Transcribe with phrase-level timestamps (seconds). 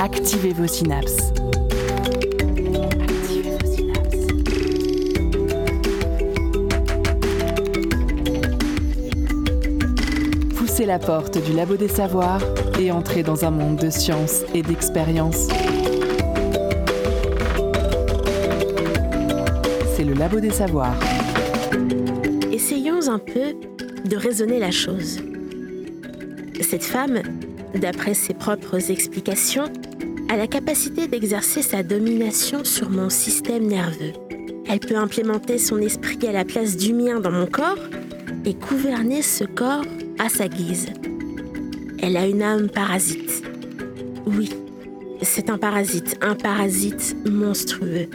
[0.00, 1.34] Activez vos synapses.
[10.56, 12.40] Poussez la porte du labo des savoirs
[12.80, 15.48] et entrez dans un monde de science et d'expérience.
[22.52, 23.56] Essayons un peu
[24.08, 25.20] de raisonner la chose.
[26.60, 27.22] Cette femme,
[27.74, 29.64] d'après ses propres explications,
[30.28, 34.12] a la capacité d'exercer sa domination sur mon système nerveux.
[34.68, 37.82] Elle peut implémenter son esprit à la place du mien dans mon corps
[38.44, 39.84] et gouverner ce corps
[40.20, 40.86] à sa guise.
[42.00, 43.42] Elle a une âme parasite.
[44.26, 44.50] Oui,
[45.20, 48.06] c'est un parasite, un parasite monstrueux.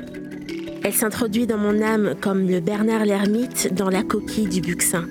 [0.88, 5.06] Elle s'introduit dans mon âme comme le Bernard l'ermite dans la coquille du buxin.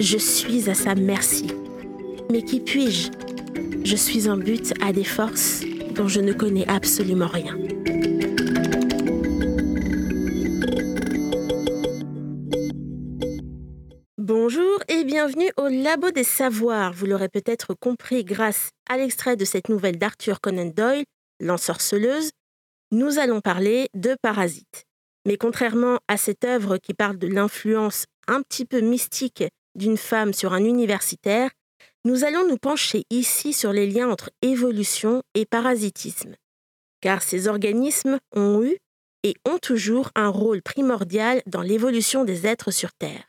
[0.00, 1.48] Je suis à sa merci.
[2.30, 3.10] Mais qui puis-je?
[3.84, 5.60] Je suis en but à des forces
[5.94, 7.58] dont je ne connais absolument rien.
[14.16, 16.94] Bonjour et bienvenue au Labo des Savoirs.
[16.94, 21.04] Vous l'aurez peut-être compris grâce à l'extrait de cette nouvelle d'Arthur Conan Doyle,
[21.38, 22.30] L'ensorceleuse,
[22.92, 24.86] nous allons parler de Parasite.
[25.26, 30.32] Mais contrairement à cette œuvre qui parle de l'influence un petit peu mystique d'une femme
[30.32, 31.50] sur un universitaire,
[32.04, 36.36] nous allons nous pencher ici sur les liens entre évolution et parasitisme,
[37.00, 38.76] car ces organismes ont eu
[39.24, 43.24] et ont toujours un rôle primordial dans l'évolution des êtres sur Terre.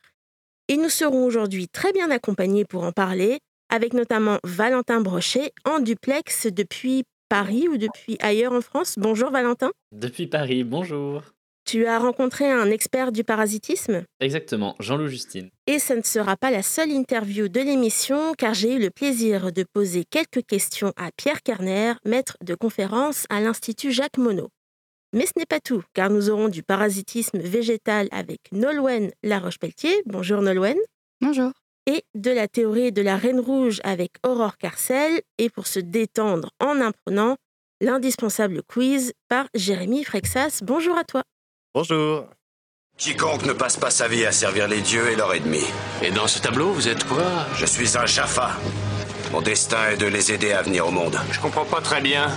[0.68, 5.80] Et nous serons aujourd'hui très bien accompagnés pour en parler, avec notamment Valentin Brochet en
[5.80, 8.96] duplex depuis Paris ou depuis ailleurs en France.
[8.98, 9.72] Bonjour Valentin.
[9.92, 11.24] Depuis Paris, bonjour.
[11.68, 14.06] Tu as rencontré un expert du parasitisme?
[14.22, 15.50] Exactement, Jean-Loup Justine.
[15.68, 19.52] Et ce ne sera pas la seule interview de l'émission, car j'ai eu le plaisir
[19.52, 24.48] de poser quelques questions à Pierre Kerner, maître de conférence à l'Institut Jacques Monod.
[25.12, 30.04] Mais ce n'est pas tout, car nous aurons du parasitisme végétal avec Nolwenn Laroche-Pelletier.
[30.06, 30.78] Bonjour Nolwenn.
[31.20, 31.52] Bonjour.
[31.86, 35.20] Et de la théorie de la Reine Rouge avec Aurore Carcel.
[35.38, 37.36] Et pour se détendre en apprenant,
[37.82, 40.62] l'indispensable quiz par Jérémy Frexas.
[40.64, 41.24] Bonjour à toi.
[41.80, 42.26] Bonjour.
[42.98, 45.64] Quiconque ne passe pas sa vie à servir les dieux est leur ennemi.
[46.02, 47.46] Et dans ce tableau, vous êtes quoi?
[47.56, 48.54] Je suis un Jaffa.
[49.32, 51.20] Mon destin est de les aider à venir au monde.
[51.32, 52.32] Je comprends pas très bien.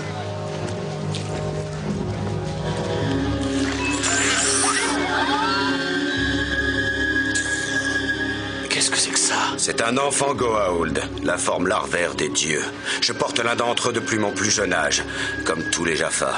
[8.68, 9.54] Qu'est-ce que c'est que ça?
[9.56, 12.62] C'est un enfant Goa'uld, la forme larvaire des dieux.
[13.00, 15.02] Je porte l'un d'entre eux depuis mon plus jeune âge,
[15.46, 16.34] comme tous les Jaffa.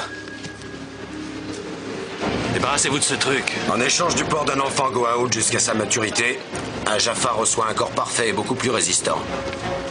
[2.53, 3.51] Débarrassez-vous de ce truc.
[3.71, 6.37] En échange du port d'un enfant Goa'uld jusqu'à sa maturité,
[6.85, 9.17] un Jaffa reçoit un corps parfait et beaucoup plus résistant.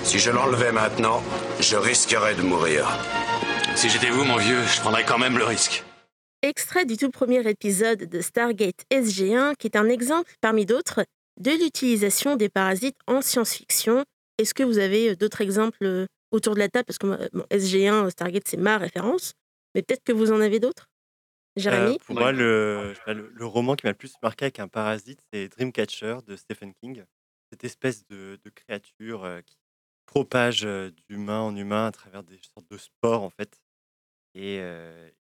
[0.04, 1.24] Si je l'enlevais maintenant,
[1.58, 2.86] je risquerais de mourir.
[3.74, 5.82] Si j'étais vous, mon vieux, je prendrais quand même le risque.
[6.42, 11.04] Extrait du tout premier épisode de Stargate SG1, qui est un exemple, parmi d'autres,
[11.40, 14.04] de l'utilisation des parasites en science-fiction.
[14.38, 16.84] Est-ce que vous avez d'autres exemples autour de la table?
[16.86, 19.32] Parce que bon, SG1, Stargate, c'est ma référence,
[19.74, 20.86] mais peut-être que vous en avez d'autres?
[21.56, 21.94] Jérémy?
[21.94, 24.46] Euh, pour moi, le, je sais pas, le, le roman qui m'a le plus marqué
[24.46, 27.04] avec un parasite, c'est Dreamcatcher de Stephen King.
[27.50, 29.56] Cette espèce de, de créature euh, qui
[30.06, 33.60] propage euh, d'humain en humain à travers des sortes de spores, en fait,
[34.34, 34.62] et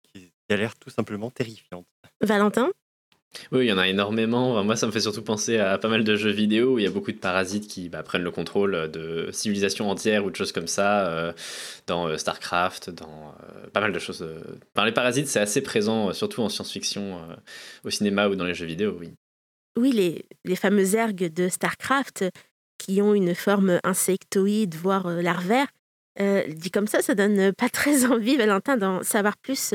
[0.03, 1.87] qui, qui a l'air tout simplement terrifiante.
[2.21, 2.71] Valentin?
[3.53, 4.53] Oui, il y en a énormément.
[4.53, 6.84] Enfin, moi, ça me fait surtout penser à pas mal de jeux vidéo où il
[6.84, 10.37] y a beaucoup de parasites qui bah, prennent le contrôle de civilisations entières ou de
[10.37, 11.33] choses comme ça, euh,
[11.87, 14.27] dans euh, StarCraft, dans euh, pas mal de choses.
[14.75, 17.21] Enfin, les parasites, c'est assez présent, surtout en science-fiction,
[17.84, 19.12] au cinéma ou dans les jeux vidéo, oui.
[19.78, 22.25] Oui, les, les fameuses ergues de StarCraft
[22.78, 25.69] qui ont une forme insectoïde, voire larvaire.
[26.49, 29.75] Dit comme ça, ça donne pas très envie, Valentin, d'en savoir plus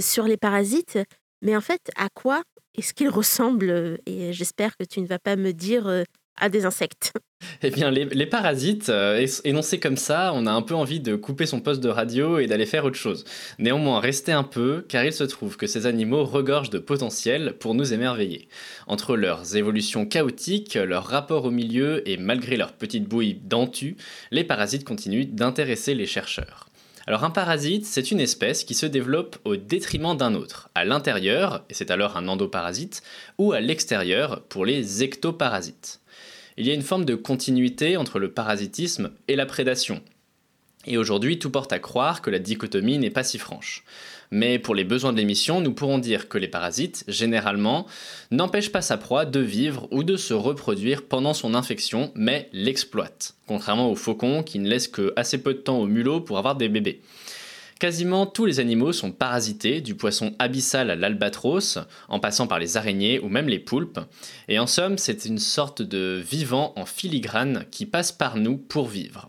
[0.00, 0.98] sur les parasites.
[1.42, 2.42] Mais en fait, à quoi
[2.74, 6.04] est-ce qu'ils ressemblent euh, Et j'espère que tu ne vas pas me dire euh,
[6.36, 7.12] à des insectes.
[7.62, 11.46] Eh bien, les, parasites, euh, énoncés comme ça, on a un peu envie de couper
[11.46, 13.24] son poste de radio et d'aller faire autre chose.
[13.60, 17.74] Néanmoins, restez un peu, car il se trouve que ces animaux regorgent de potentiel pour
[17.76, 18.48] nous émerveiller.
[18.88, 23.96] Entre leurs évolutions chaotiques, leur rapport au milieu et malgré leur petite bouille dentue,
[24.32, 26.67] les parasites continuent d'intéresser les chercheurs.
[27.08, 31.64] Alors un parasite, c'est une espèce qui se développe au détriment d'un autre, à l'intérieur,
[31.68, 33.02] et c'est alors un endoparasite,
[33.38, 36.00] ou à l'extérieur pour les ectoparasites
[36.58, 40.02] il y a une forme de continuité entre le parasitisme et la prédation.
[40.86, 43.84] Et aujourd'hui, tout porte à croire que la dichotomie n'est pas si franche.
[44.30, 47.86] Mais pour les besoins de l'émission, nous pourrons dire que les parasites, généralement,
[48.30, 53.34] n'empêchent pas sa proie de vivre ou de se reproduire pendant son infection, mais l'exploitent,
[53.46, 56.56] contrairement aux faucons qui ne laissent que assez peu de temps au mulot pour avoir
[56.56, 57.00] des bébés.
[57.78, 61.78] Quasiment tous les animaux sont parasités, du poisson abyssal à l'albatros,
[62.08, 64.00] en passant par les araignées ou même les poulpes.
[64.48, 68.88] Et en somme, c'est une sorte de vivant en filigrane qui passe par nous pour
[68.88, 69.28] vivre.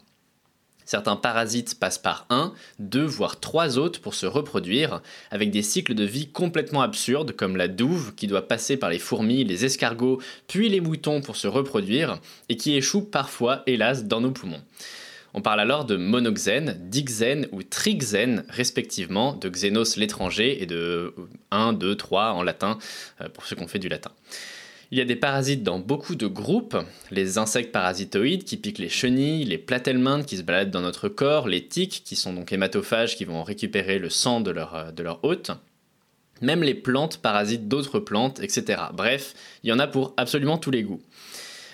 [0.90, 5.94] Certains parasites passent par un, deux, voire trois autres pour se reproduire, avec des cycles
[5.94, 10.20] de vie complètement absurdes, comme la douve qui doit passer par les fourmis, les escargots,
[10.48, 12.20] puis les moutons pour se reproduire,
[12.50, 14.64] et qui échoue parfois, hélas, dans nos poumons.
[15.36, 21.14] On parle alors de monoxène, dixène ou trixène, respectivement, de xénos l'étranger et de
[21.52, 22.80] 1, 2, 3 en latin,
[23.22, 24.10] euh, pour ceux qui ont fait du latin.
[24.92, 26.76] Il y a des parasites dans beaucoup de groupes,
[27.12, 31.48] les insectes parasitoïdes qui piquent les chenilles, les platelmindes qui se baladent dans notre corps,
[31.48, 35.52] les tiques qui sont donc hématophages qui vont récupérer le sang de leur, euh, hôte,
[36.42, 38.82] même les plantes parasites d'autres plantes, etc.
[38.94, 41.02] Bref, il y en a pour absolument tous les goûts.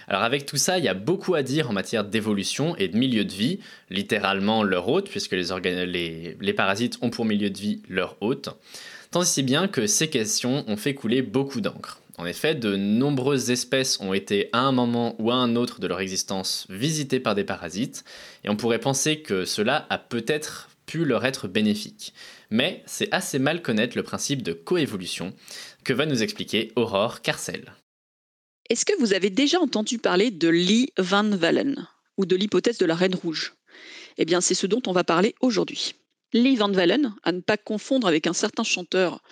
[0.09, 2.97] Alors avec tout ça, il y a beaucoup à dire en matière d'évolution et de
[2.97, 3.59] milieu de vie,
[3.89, 8.49] littéralement leur hôte, puisque les, les, parasites ont pour milieu de vie leur hôte,
[9.09, 12.01] tant si bien que ces questions ont fait couler beaucoup d'encre.
[12.17, 15.87] En effet, de nombreuses espèces ont été à un moment ou à un autre de
[15.87, 18.05] leur existence visitées par des parasites,
[18.43, 22.13] et on pourrait penser que cela a peut-être pu leur être bénéfique.
[22.49, 25.33] Mais c'est assez mal connaître le principe de coévolution
[25.83, 27.73] que va nous expliquer Aurore Carcel.
[28.69, 32.85] Est-ce que vous avez déjà entendu parler de Lee Van Vallen ou de l'hypothèse de
[32.85, 33.53] la Reine Rouge?
[34.17, 35.95] Eh bien, c'est ce dont on va parler aujourd'hui.
[36.35, 39.23] Lee Van Vallen, à ne pas confondre avec un certain chanteur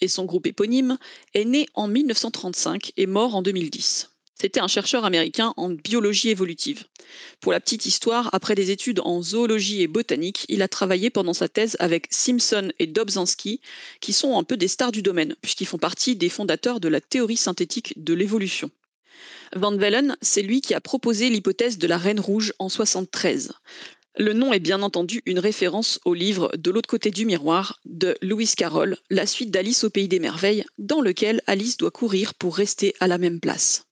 [0.00, 0.96] et son groupe éponyme,
[1.34, 4.10] est né en 1935 et mort en 2010.
[4.40, 6.84] C'était un chercheur américain en biologie évolutive.
[7.40, 11.34] Pour la petite histoire, après des études en zoologie et botanique, il a travaillé pendant
[11.34, 13.60] sa thèse avec Simpson et Dobzhansky,
[14.00, 17.00] qui sont un peu des stars du domaine, puisqu'ils font partie des fondateurs de la
[17.00, 18.70] théorie synthétique de l'évolution.
[19.56, 23.52] Van Vellen, c'est lui qui a proposé l'hypothèse de la Reine Rouge en 73.
[24.18, 28.14] Le nom est bien entendu une référence au livre De l'autre côté du miroir de
[28.20, 32.54] Lewis Carroll, la suite d'Alice au pays des merveilles, dans lequel Alice doit courir pour
[32.54, 33.86] rester à la même place.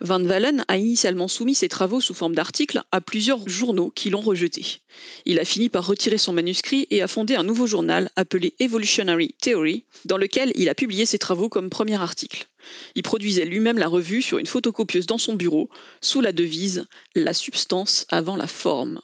[0.00, 4.20] Van Vallen a initialement soumis ses travaux sous forme d'articles à plusieurs journaux qui l'ont
[4.20, 4.82] rejeté.
[5.24, 9.34] Il a fini par retirer son manuscrit et a fondé un nouveau journal appelé Evolutionary
[9.40, 12.46] Theory, dans lequel il a publié ses travaux comme premier article.
[12.94, 15.68] Il produisait lui-même la revue sur une photocopieuse dans son bureau,
[16.00, 19.00] sous la devise La substance avant la forme.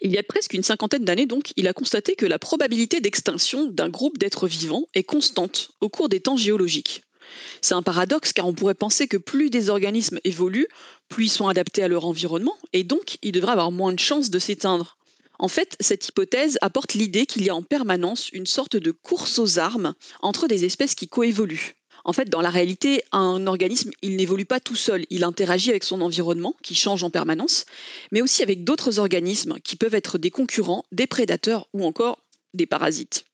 [0.00, 3.66] Il y a presque une cinquantaine d'années donc, il a constaté que la probabilité d'extinction
[3.66, 7.02] d'un groupe d'êtres vivants est constante au cours des temps géologiques.
[7.60, 10.68] C'est un paradoxe car on pourrait penser que plus des organismes évoluent,
[11.08, 14.30] plus ils sont adaptés à leur environnement et donc ils devraient avoir moins de chances
[14.30, 14.96] de s'éteindre.
[15.38, 19.38] En fait, cette hypothèse apporte l'idée qu'il y a en permanence une sorte de course
[19.38, 21.77] aux armes entre des espèces qui coévoluent.
[22.04, 25.84] En fait, dans la réalité, un organisme, il n'évolue pas tout seul, il interagit avec
[25.84, 27.66] son environnement, qui change en permanence,
[28.12, 32.18] mais aussi avec d'autres organismes qui peuvent être des concurrents, des prédateurs ou encore
[32.54, 33.24] des parasites.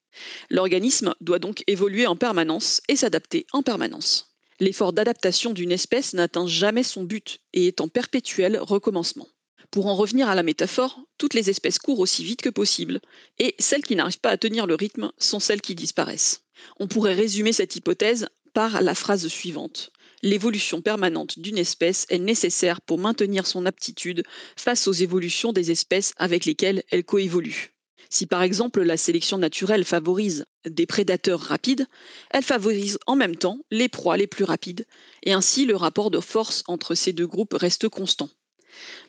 [0.50, 4.30] L'organisme doit donc évoluer en permanence et s'adapter en permanence.
[4.60, 9.28] L'effort d'adaptation d'une espèce n'atteint jamais son but et est en perpétuel recommencement.
[9.72, 13.00] Pour en revenir à la métaphore, toutes les espèces courent aussi vite que possible,
[13.40, 16.42] et celles qui n'arrivent pas à tenir le rythme sont celles qui disparaissent.
[16.78, 19.90] On pourrait résumer cette hypothèse par la phrase suivante.
[20.22, 24.22] L'évolution permanente d'une espèce est nécessaire pour maintenir son aptitude
[24.56, 27.74] face aux évolutions des espèces avec lesquelles elle coévolue.
[28.08, 31.86] Si par exemple la sélection naturelle favorise des prédateurs rapides,
[32.30, 34.86] elle favorise en même temps les proies les plus rapides,
[35.24, 38.30] et ainsi le rapport de force entre ces deux groupes reste constant.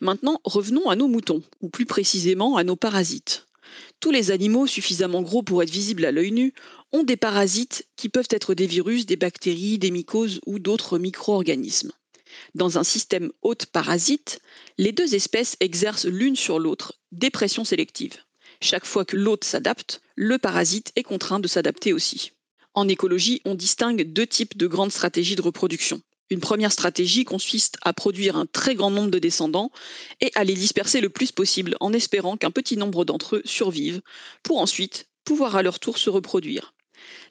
[0.01, 3.45] Maintenant, revenons à nos moutons, ou plus précisément à nos parasites.
[3.99, 6.53] Tous les animaux suffisamment gros pour être visibles à l'œil nu
[6.95, 11.91] ont des parasites qui peuvent être des virus, des bactéries, des mycoses ou d'autres micro-organismes.
[12.53, 14.39] Dans un système hôte parasite,
[14.77, 18.15] les deux espèces exercent l'une sur l'autre des pressions sélectives.
[18.61, 22.31] Chaque fois que l'hôte s'adapte, le parasite est contraint de s'adapter aussi.
[22.73, 26.01] En écologie, on distingue deux types de grandes stratégies de reproduction.
[26.29, 29.69] Une première stratégie consiste à produire un très grand nombre de descendants
[30.21, 34.01] et à les disperser le plus possible en espérant qu'un petit nombre d'entre eux survivent
[34.43, 36.74] pour ensuite pouvoir à leur tour se reproduire.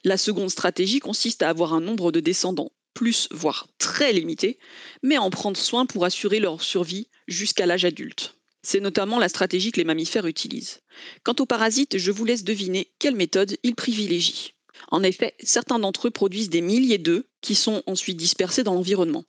[0.05, 4.59] La seconde stratégie consiste à avoir un nombre de descendants plus, voire très limité,
[5.01, 8.35] mais à en prendre soin pour assurer leur survie jusqu'à l'âge adulte.
[8.61, 10.81] C'est notamment la stratégie que les mammifères utilisent.
[11.23, 14.53] Quant aux parasites, je vous laisse deviner quelle méthode ils privilégient.
[14.91, 19.25] En effet, certains d'entre eux produisent des milliers d'œufs qui sont ensuite dispersés dans l'environnement.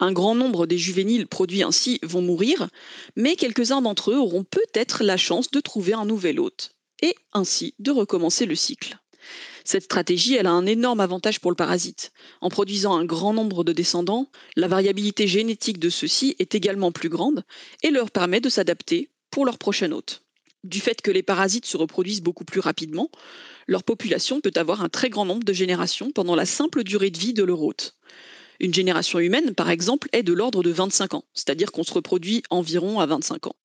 [0.00, 2.68] Un grand nombre des juvéniles produits ainsi vont mourir,
[3.14, 6.72] mais quelques-uns d'entre eux auront peut-être la chance de trouver un nouvel hôte,
[7.02, 8.98] et ainsi de recommencer le cycle.
[9.70, 12.10] Cette stratégie, a un énorme avantage pour le parasite.
[12.40, 17.10] En produisant un grand nombre de descendants, la variabilité génétique de ceux-ci est également plus
[17.10, 17.44] grande
[17.82, 20.22] et leur permet de s'adapter pour leur prochain hôte.
[20.64, 23.10] Du fait que les parasites se reproduisent beaucoup plus rapidement,
[23.66, 27.18] leur population peut avoir un très grand nombre de générations pendant la simple durée de
[27.18, 27.94] vie de leur hôte.
[28.60, 32.42] Une génération humaine, par exemple, est de l'ordre de 25 ans, c'est-à-dire qu'on se reproduit
[32.48, 33.56] environ à 25 ans.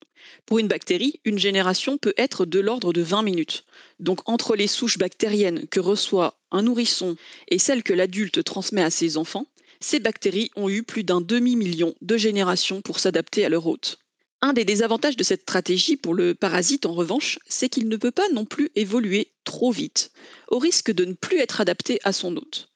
[0.45, 3.65] Pour une bactérie, une génération peut être de l'ordre de 20 minutes.
[3.99, 7.15] Donc entre les souches bactériennes que reçoit un nourrisson
[7.47, 9.47] et celles que l'adulte transmet à ses enfants,
[9.79, 13.99] ces bactéries ont eu plus d'un demi-million de générations pour s'adapter à leur hôte.
[14.41, 18.11] Un des désavantages de cette stratégie pour le parasite, en revanche, c'est qu'il ne peut
[18.11, 20.11] pas non plus évoluer trop vite,
[20.49, 22.69] au risque de ne plus être adapté à son hôte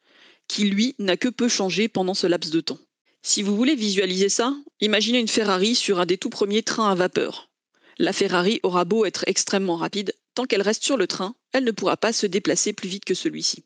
[0.48, 2.80] qui lui n'a que peu changé pendant ce laps de temps.
[3.22, 6.96] Si vous voulez visualiser ça, imaginez une Ferrari sur un des tout premiers trains à
[6.96, 7.50] vapeur.
[7.98, 11.72] La Ferrari aura beau être extrêmement rapide, tant qu'elle reste sur le train, elle ne
[11.72, 13.66] pourra pas se déplacer plus vite que celui-ci.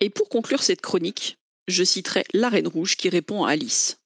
[0.00, 1.38] Et pour conclure cette chronique,
[1.68, 3.98] je citerai la Reine Rouge qui répond à Alice.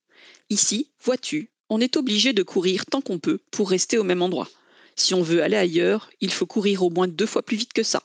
[0.51, 4.49] Ici, vois-tu, on est obligé de courir tant qu'on peut pour rester au même endroit.
[4.97, 7.83] Si on veut aller ailleurs, il faut courir au moins deux fois plus vite que
[7.83, 8.03] ça.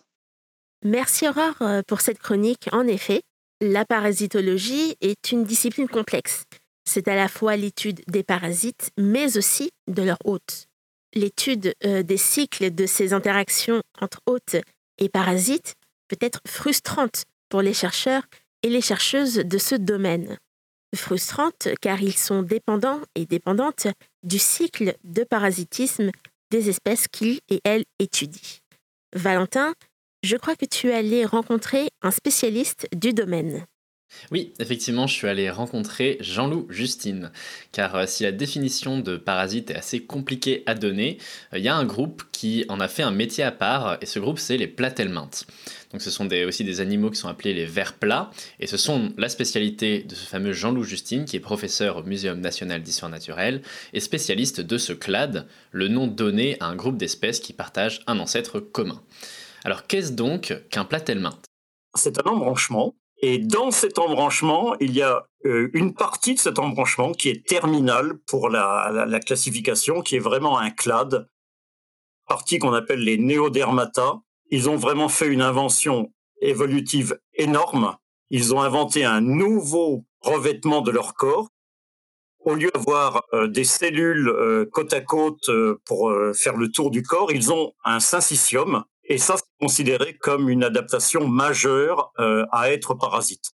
[0.84, 2.70] Merci Aurore euh, pour cette chronique.
[2.72, 3.22] En effet,
[3.60, 6.44] la parasitologie est une discipline complexe.
[6.88, 10.68] C'est à la fois l'étude des parasites, mais aussi de leur hôte.
[11.14, 14.56] L'étude euh, des cycles de ces interactions entre hôtes
[14.98, 15.76] et parasites
[16.08, 18.24] peut être frustrante pour les chercheurs
[18.64, 20.38] et les chercheuses de ce domaine.
[20.96, 23.88] Frustrante car ils sont dépendants et dépendantes
[24.24, 26.12] du cycle de parasitisme
[26.52, 28.60] des espèces qu'ils et elles étudient.
[29.14, 29.74] Valentin,
[30.24, 33.66] je crois que tu allé rencontrer un spécialiste du domaine.
[34.32, 37.32] Oui, effectivement, je suis allé rencontrer Jean-Loup Justine,
[37.72, 41.18] car euh, si la définition de parasite est assez compliquée à donner,
[41.54, 44.06] euh, il y a un groupe qui en a fait un métier à part, et
[44.06, 45.46] ce groupe c'est les platelmintes.
[45.92, 49.14] Donc ce sont aussi des animaux qui sont appelés les vers plats, et ce sont
[49.18, 53.62] la spécialité de ce fameux Jean-Loup Justine, qui est professeur au Muséum national d'histoire naturelle,
[53.94, 58.20] et spécialiste de ce clade, le nom donné à un groupe d'espèces qui partagent un
[58.20, 59.02] ancêtre commun.
[59.64, 61.46] Alors qu'est-ce donc qu'un platelminthe
[61.96, 62.94] C'est un embranchement.
[63.20, 67.46] Et dans cet embranchement, il y a euh, une partie de cet embranchement qui est
[67.46, 71.28] terminale pour la, classification, qui est vraiment un clade,
[72.28, 74.20] partie qu'on appelle les néodermata.
[74.52, 77.98] Ils ont vraiment fait une invention évolutive énorme.
[78.30, 81.50] Ils ont inventé un nouveau revêtement de leur corps.
[82.40, 85.50] Au lieu d'avoir euh, des cellules euh, côte à côte
[85.86, 90.50] pour faire le tour du corps, ils ont un syncytium et ça, c'est considéré comme
[90.50, 93.52] une adaptation majeure euh, à être parasite.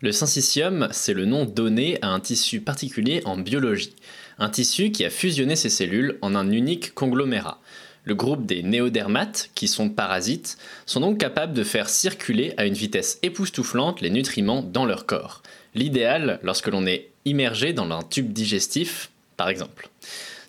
[0.00, 3.94] Le syncytium, c'est le nom donné à un tissu particulier en biologie.
[4.38, 7.60] Un tissu qui a fusionné ses cellules en un unique conglomérat.
[8.04, 12.74] Le groupe des néodermates, qui sont parasites, sont donc capables de faire circuler à une
[12.74, 15.42] vitesse époustouflante les nutriments dans leur corps.
[15.76, 19.88] L'idéal lorsque l'on est immergé dans un tube digestif, par exemple.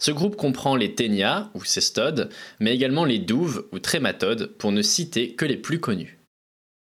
[0.03, 2.29] Ce groupe comprend les ténias ou cestodes,
[2.59, 6.19] mais également les douves ou trématodes, pour ne citer que les plus connus.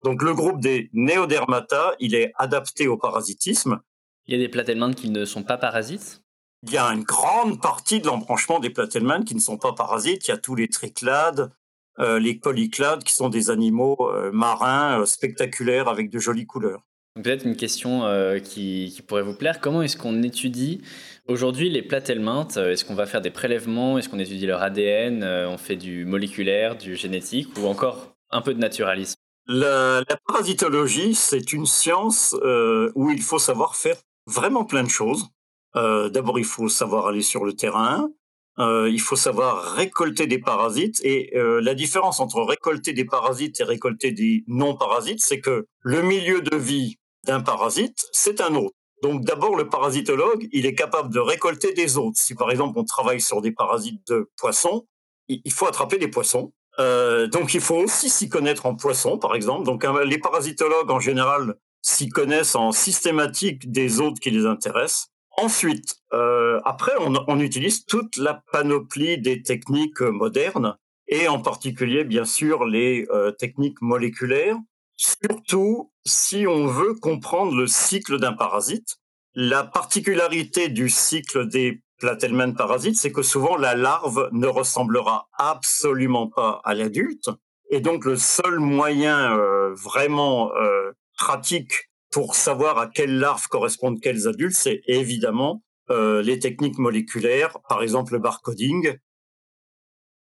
[0.04, 3.80] Donc le groupe des néodermata, il est adapté au parasitisme.
[4.28, 6.24] Il y a des platelmintes qui ne sont pas parasites?
[6.64, 10.28] Il y a une grande partie de l'embranchement des platelmintes qui ne sont pas parasites.
[10.28, 11.54] Il y a tous les triclades,
[12.00, 16.82] euh, les polyclades, qui sont des animaux euh, marins euh, spectaculaires avec de jolies couleurs.
[17.16, 18.04] Peut-être une question
[18.44, 19.62] qui, qui, pourrait vous plaire.
[19.62, 20.82] Comment est-ce qu'on étudie
[21.28, 23.98] Aujourd'hui, les platelmintes, euh, est-ce qu'on va faire des prélèvements?
[23.98, 28.42] Est-ce qu'on étudie leur ADN euh, On fait du moléculaire, du génétique ou encore un
[28.42, 29.16] peu de naturalisme?
[29.48, 35.28] La, parasitologie, c'est une science euh, où il faut savoir faire vraiment plein de choses.
[35.74, 38.10] D'abord, il faut savoir aller sur le terrain.
[38.58, 41.02] il faut savoir récolter des parasites.
[41.04, 46.42] Et la différence entre récolter des parasites et récolter des non-parasites, c'est que le milieu
[46.42, 48.76] de vie d'un parasite, c'est un autre.
[49.04, 52.18] Donc d'abord, le parasitologue, il est capable de récolter des autres.
[52.18, 54.88] Si par exemple on travaille sur des parasites de poissons,
[55.28, 56.54] il faut attraper des poissons.
[56.80, 59.66] Euh, donc il faut aussi s'y connaître en poisson, par exemple.
[59.66, 65.10] Donc les parasitologues en général s'y connaissent en systématique des autres qui les intéressent.
[65.38, 70.78] Ensuite, euh, après, on, on, utilise toute la panoplie des techniques modernes
[71.08, 74.58] et en particulier, bien sûr, les euh, techniques moléculaires
[74.96, 78.98] surtout si on veut comprendre le cycle d'un parasite.
[79.34, 86.28] La particularité du cycle des platelmen parasites, c'est que souvent la larve ne ressemblera absolument
[86.28, 87.30] pas à l'adulte.
[87.70, 94.00] Et donc le seul moyen euh, vraiment euh, pratique pour savoir à quelle larve correspondent
[94.00, 98.98] quels adultes, c'est évidemment euh, les techniques moléculaires, par exemple le barcoding,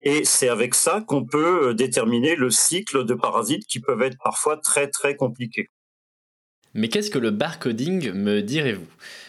[0.03, 4.17] Et c'est avec ça qu'on peut euh, déterminer le cycle de parasites qui peuvent être
[4.21, 5.69] parfois très très compliqués.
[6.73, 8.87] Mais qu'est-ce que le barcoding, me direz-vous?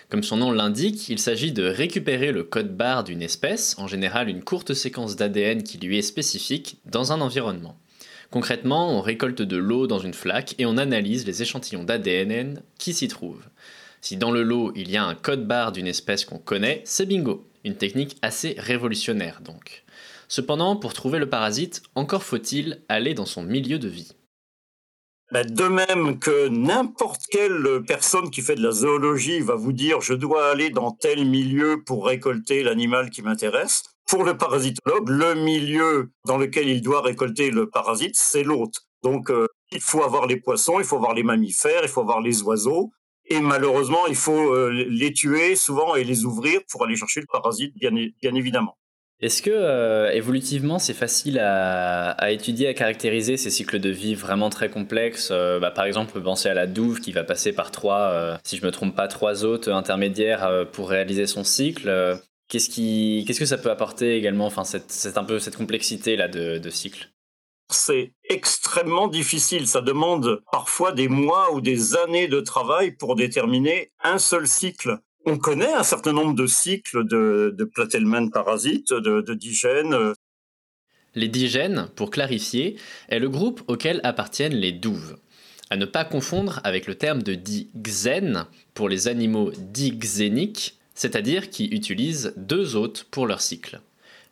[0.09, 4.29] Comme son nom l'indique, il s'agit de récupérer le code barre d'une espèce, en général
[4.29, 7.79] une courte séquence d'ADN qui lui est spécifique, dans un environnement.
[8.31, 12.95] Concrètement, on récolte de l'eau dans une flaque et on analyse les échantillons d'ADN qui
[12.95, 13.45] s'y trouvent.
[14.01, 17.07] Si dans le lot il y a un code barre d'une espèce qu'on connaît, c'est
[17.07, 17.47] bingo.
[17.65, 19.84] Une technique assez révolutionnaire donc.
[20.29, 24.13] Cependant, pour trouver le parasite, encore faut-il aller dans son milieu de vie.
[25.33, 30.01] Bah, de même que n'importe quelle personne qui fait de la zoologie va vous dire
[30.01, 33.83] je dois aller dans tel milieu pour récolter l'animal qui m'intéresse.
[34.07, 38.83] Pour le parasitologue, le milieu dans lequel il doit récolter le parasite, c'est l'hôte.
[39.03, 42.21] Donc euh, il faut avoir les poissons, il faut avoir les mammifères, il faut avoir
[42.21, 42.93] les oiseaux.
[43.27, 47.27] Et malheureusement, il faut euh, les tuer souvent et les ouvrir pour aller chercher le
[47.27, 48.77] parasite, bien évidemment.
[49.21, 54.51] Est-ce que euh, évolutivement c'est facile à, étudier, à caractériser ces cycles de vie vraiment
[54.51, 58.11] très complexes euh, bah, Par exemple, penser à la douve qui va passer par trois,
[58.11, 62.19] euh, si je me trompe pas, trois hôtes intermédiaires pour réaliser son cycle.
[62.49, 66.29] Qu'est-ce qui, qu'est-ce que ça peut apporter également Enfin, c'est un peu cette complexité là
[66.29, 67.09] de, de cycle?
[67.71, 69.67] C'est extrêmement difficile.
[69.67, 74.99] Ça demande parfois des mois ou des années de travail pour déterminer un seul cycle
[75.27, 79.97] on connaît un certain nombre de cycles de, de parasites, de, digènes.
[81.15, 82.77] Les digènes, pour clarifier,
[83.09, 85.17] est le groupe auquel appartiennent les douves.
[85.71, 91.67] À ne pas confondre avec le terme de digène pour les animaux digéniques, c'est-à-dire qui
[91.67, 93.81] utilisent deux hôtes pour leur cycle.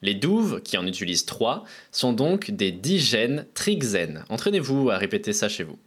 [0.02, 4.24] Les douves, qui en utilisent trois, sont donc des digènes trixènes.
[4.28, 5.78] Entraînez-vous à répéter ça chez vous.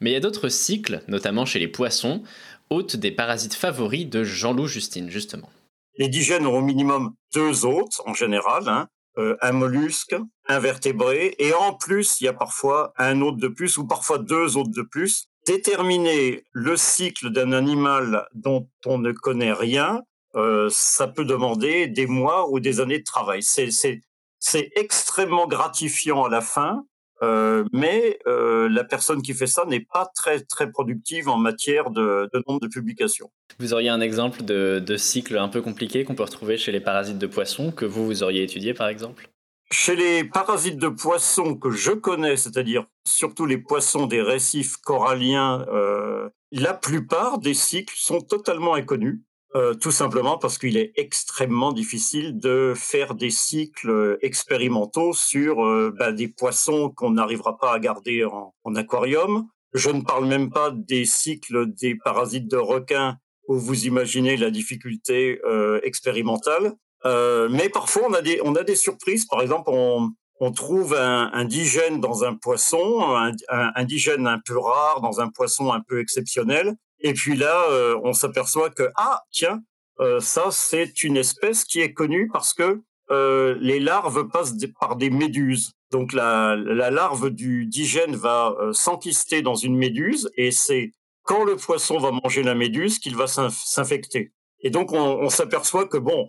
[0.00, 2.22] Mais il y a d'autres cycles, notamment chez les poissons,
[2.70, 5.50] hôte des parasites favoris de Jean-Loup Justine, justement.
[5.98, 8.88] Les digènes ont au minimum deux hôtes, en général, hein.
[9.18, 10.16] euh, un mollusque,
[10.46, 14.18] un vertébré, et en plus, il y a parfois un hôte de plus, ou parfois
[14.18, 15.26] deux hôtes de plus.
[15.46, 20.02] Déterminer le cycle d'un animal dont on ne connaît rien,
[20.36, 23.42] euh, ça peut demander des mois ou des années de travail.
[23.42, 26.84] C'est extrêmement gratifiant à la fin,
[27.22, 31.90] euh, mais euh, la personne qui fait ça n'est pas très très productive en matière
[31.90, 33.30] de, nombre de publications.
[33.58, 36.80] Vous auriez un exemple de, de cycle un peu compliqué qu'on peut retrouver chez les
[36.80, 39.30] parasites de poissons que vous vous auriez étudié par exemple?
[39.72, 45.64] Chez les parasites de poissons que je connais, c'est-à-dire surtout les poissons des récifs coralliens,
[45.68, 49.20] euh, la plupart des cycles sont totalement inconnus.
[49.56, 55.92] Euh, tout simplement parce qu'il est extrêmement difficile de faire des cycles expérimentaux sur euh,
[55.98, 59.48] bah, des poissons qu'on n'arrivera pas à garder en, aquarium.
[59.72, 63.16] Je ne parle même pas des cycles des parasites de requins
[63.48, 66.74] où vous imaginez la difficulté euh, expérimentale.
[67.04, 69.26] mais parfois on a des on a des surprises.
[69.26, 74.28] Par exemple, on, on trouve un, un, digène dans un poisson, un, un, un digène
[74.28, 76.76] un peu rare dans un poisson un peu exceptionnel.
[77.00, 79.62] Et puis là, euh, on s'aperçoit que ah tiens,
[80.00, 84.96] euh, ça c'est une espèce qui est connue parce que euh, les larves passent par
[84.96, 85.72] des méduses.
[85.90, 91.56] Donc la, la larve du digène va s'enquister dans une méduse et c'est quand le
[91.56, 94.32] poisson va manger la méduse qu'il va s'infecter.
[94.60, 96.28] Et donc on, s'aperçoit que bon,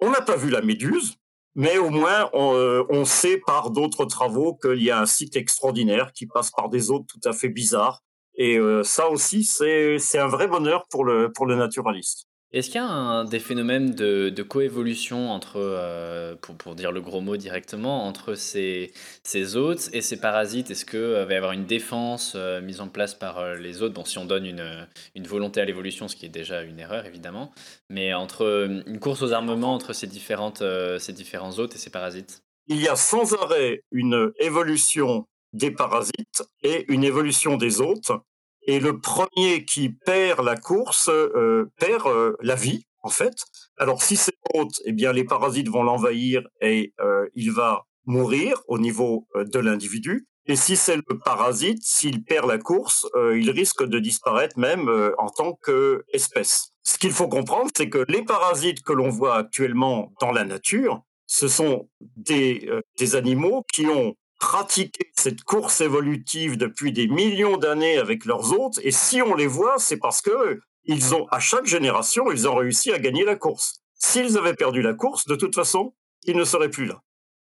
[0.00, 1.16] on n'a pas vu la méduse,
[1.56, 6.12] mais au moins on, on sait par d'autres travaux qu'il y a un site extraordinaire
[6.12, 8.00] qui passe par des eaux tout à fait bizarres
[8.42, 12.24] et euh, ça aussi, c'est un vrai bonheur pour le, pour le naturaliste.
[12.52, 16.90] Est-ce qu'il y a un, des phénomènes de, de coévolution entre, euh, pour, pour, dire
[16.90, 18.92] le gros mot directement, entre ces,
[19.24, 20.70] ces hôtes et ces parasites?
[20.70, 23.92] Est-ce qu'il euh, va y avoir une défense mise en place par les hôtes?
[23.92, 27.04] Bon, si on donne une, une volonté à l'évolution, ce qui est déjà une erreur
[27.04, 27.52] évidemment,
[27.90, 30.62] mais entre une course aux armements entre ces, différentes,
[30.98, 32.42] ces différents hôtes et ces parasites?
[32.68, 38.12] Il y a sans arrêt une évolution des parasites et une évolution des hôtes
[38.62, 43.34] et le premier qui perd la course euh, perd euh, la vie, en fait.
[43.78, 48.62] Alors si c'est l'hôte, eh bien les parasites vont l'envahir et euh, il va mourir
[48.66, 50.26] au niveau de l'individu.
[50.46, 55.28] Et si c'est le parasite, s'il perd la course, il risque de disparaître même en
[55.28, 56.70] tant qu'espèce.
[56.82, 61.02] Ce qu'il faut comprendre, c'est que les parasites que l'on voit actuellement dans la nature,
[61.26, 62.68] ce sont des,
[62.98, 68.80] des animaux qui ont pratiqué cette course évolutive depuis des millions d'années avec leurs hôtes.
[68.82, 72.56] Et si on les voit, c'est parce que ils ont, à chaque génération, ils ont
[72.56, 73.80] réussi à gagner la course.
[73.94, 77.02] S'ils avaient perdu la course, de toute façon, ils ne seraient plus là.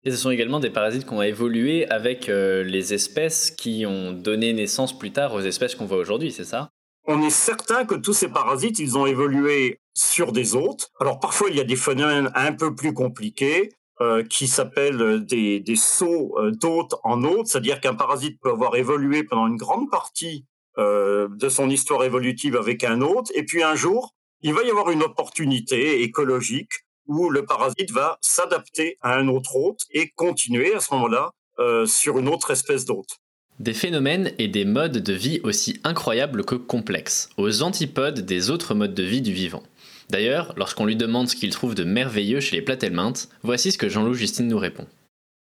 [0.02, 4.12] Et ce sont également des parasites qui ont évolué avec euh, les espèces qui ont
[4.12, 6.70] donné naissance plus tard aux espèces qu'on voit aujourd'hui, c'est ça?
[7.06, 10.90] On est certain que tous ces parasites, ils ont évolué sur des hôtes.
[11.00, 13.70] Alors parfois, il y a des phénomènes un peu plus compliqués.
[14.00, 18.76] Euh, qui s'appellent des, des sauts euh, d'hôte en hôte, c'est-à-dire qu'un parasite peut avoir
[18.76, 20.46] évolué pendant une grande partie
[20.78, 24.70] euh, de son histoire évolutive avec un hôte, et puis un jour, il va y
[24.70, 26.70] avoir une opportunité écologique
[27.06, 31.84] où le parasite va s'adapter à un autre hôte et continuer à ce moment-là euh,
[31.86, 33.18] sur une autre espèce d'hôte.
[33.58, 38.74] Des phénomènes et des modes de vie aussi incroyables que complexes, aux antipodes des autres
[38.74, 39.62] modes de vie du vivant.
[40.10, 43.88] D'ailleurs, lorsqu'on lui demande ce qu'il trouve de merveilleux chez les platelmintes, voici ce que
[43.88, 44.86] Jean-Loup Justine nous répond.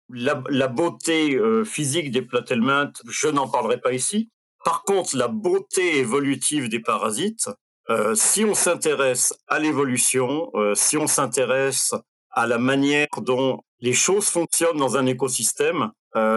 [0.08, 4.30] La, beauté euh, physique des platelmintes, je n'en parlerai pas ici.
[4.64, 7.50] Par contre, la beauté évolutive des parasites,
[7.90, 11.94] euh, si on s'intéresse à l'évolution, euh, si on s'intéresse
[12.30, 15.90] à la manière dont les choses fonctionnent dans un écosystème,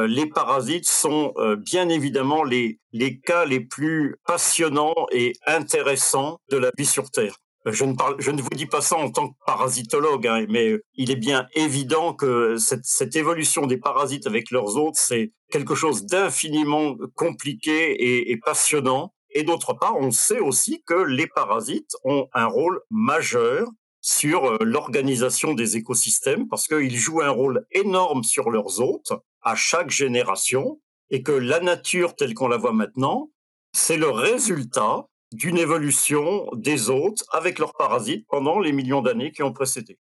[0.08, 2.80] les parasites sont bien évidemment les
[3.24, 7.38] cas les plus passionnants et intéressants de la vie sur Terre.
[7.68, 10.46] Euh, Je ne, parle, je ne vous dis pas ça en tant que parasitologue, hein,
[10.50, 15.34] mais il est bien évident que cette, cette évolution des parasites avec leurs hôtes, c'est
[15.52, 19.14] quelque chose d'infiniment compliqué et, et passionnant.
[19.32, 23.68] Et d'autre part, on sait aussi que les parasites ont un rôle majeur
[24.02, 29.56] sur euh, l'organisation des écosystèmes parce qu'ils jouent un rôle énorme sur leurs hôtes à
[29.56, 33.30] chaque génération et que la nature telle qu'on la voit maintenant,
[33.74, 39.44] c'est le résultat d'une évolution des hôtes avec leurs parasites pendant les millions d'années qui
[39.44, 39.98] ont précédé.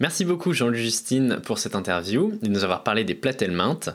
[0.00, 3.90] Merci beaucoup Jean-Louis Justine pour cette interview de nous avoir parlé des platelmintes.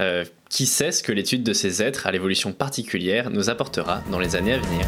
[0.00, 4.18] Euh, qui sait ce que l'étude de ces êtres à l'évolution particulière nous apportera dans
[4.18, 4.86] les années à venir?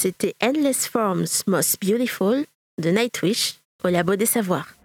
[0.00, 2.44] C'était Endless Forms Most Beautiful
[2.80, 4.76] de Nightwish au Labo des Savoirs.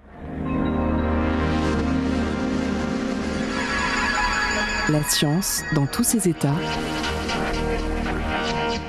[4.89, 6.55] La science dans tous ses états.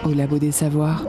[0.06, 1.04] Au Labo des Savoirs.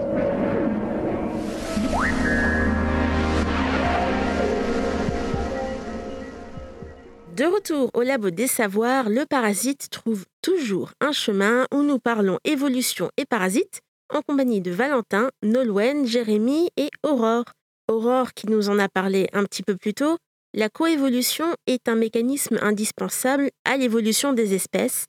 [7.38, 12.38] De retour au Labo des Savoirs, le parasite trouve toujours un chemin où nous parlons
[12.44, 17.46] évolution et parasites en compagnie de Valentin, Nolwenn, Jérémy et Aurore.
[17.88, 20.18] Aurore qui nous en a parlé un petit peu plus tôt,
[20.54, 25.06] la coévolution est un mécanisme indispensable à l'évolution des espèces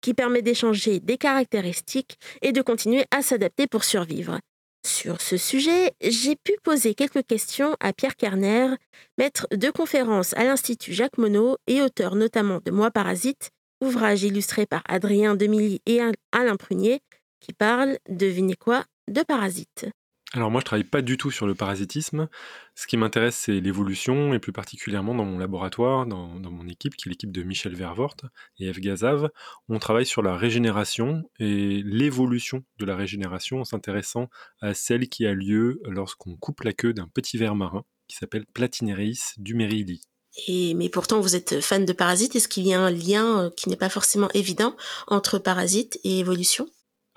[0.00, 4.38] qui permet d'échanger des caractéristiques et de continuer à s'adapter pour survivre.
[4.86, 8.74] Sur ce sujet, j'ai pu poser quelques questions à Pierre Kerner,
[9.18, 14.66] maître de conférence à l'Institut Jacques Monod et auteur notamment de Moi Parasite, ouvrage illustré
[14.66, 16.00] par Adrien Demilly et
[16.32, 17.00] Alain Prunier,
[17.40, 19.86] qui parle, devinez quoi, de parasites.
[20.34, 22.28] Alors moi, je travaille pas du tout sur le parasitisme.
[22.74, 26.96] Ce qui m'intéresse, c'est l'évolution, et plus particulièrement dans mon laboratoire, dans, dans mon équipe,
[26.96, 28.16] qui est l'équipe de Michel Vervort
[28.58, 28.78] et F.
[28.78, 29.30] Gazav.
[29.70, 34.28] On travaille sur la régénération et l'évolution de la régénération en s'intéressant
[34.60, 38.44] à celle qui a lieu lorsqu'on coupe la queue d'un petit ver marin qui s'appelle
[38.52, 40.02] Platinereis dumerili.
[40.46, 42.36] Et, mais pourtant, vous êtes fan de parasites.
[42.36, 46.18] Est-ce qu'il y a un lien euh, qui n'est pas forcément évident entre parasites et
[46.18, 46.68] évolution?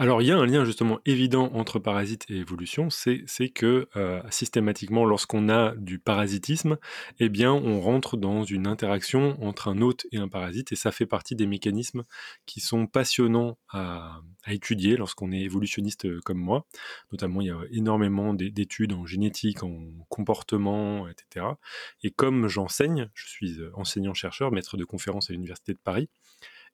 [0.02, 4.20] Alors, il y a un lien justement évident entre parasite et évolution, c'est que euh,
[4.32, 6.80] systématiquement, lorsqu'on a du parasitisme,
[7.20, 11.06] eh on rentre dans une interaction entre un hôte et un parasite, et ça fait
[11.06, 12.04] partie des mécanismes
[12.48, 16.66] qui sont passionnants à, étudier lorsqu'on est évolutionniste euh, comme moi.
[17.12, 19.78] Notamment, il y a énormément d'é- d'études en génétique, en
[20.10, 21.46] comportement, etc.
[22.02, 26.10] Et comme j'enseigne, je suis euh, enseignant-chercheur, maître de conférence à l'Université de Paris,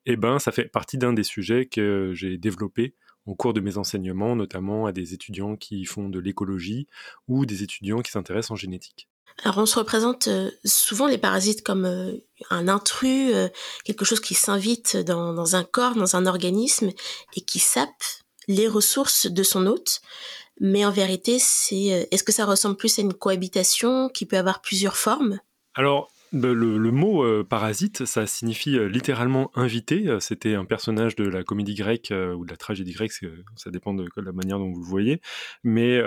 [0.05, 2.95] eh ben, ça fait partie d'un des sujets que j'ai développé
[3.27, 6.87] au cours de mes enseignements, notamment à des étudiants qui font de l'écologie
[7.27, 9.07] ou des étudiants qui s'intéressent en génétique.
[9.43, 12.13] Alors on se représente euh, souvent les parasites comme euh,
[12.49, 13.49] un intrus, euh,
[13.83, 16.89] quelque chose qui s'invite dans, dans un corps, dans un organisme
[17.35, 18.03] et qui sape
[18.47, 20.01] les ressources de son hôte.
[20.59, 24.61] Mais en vérité, c'est est-ce que ça ressemble plus à une cohabitation qui peut avoir
[24.61, 25.39] plusieurs formes?
[25.75, 30.07] Alors, le, le- mot euh, parasite, ça signifie euh, littéralement invité.
[30.07, 33.13] Euh, C'était un personnage de la comédie grecque ou de la tragédie grecque,
[33.55, 35.21] ça dépend de la manière dont vous le voyez,
[35.63, 36.01] mais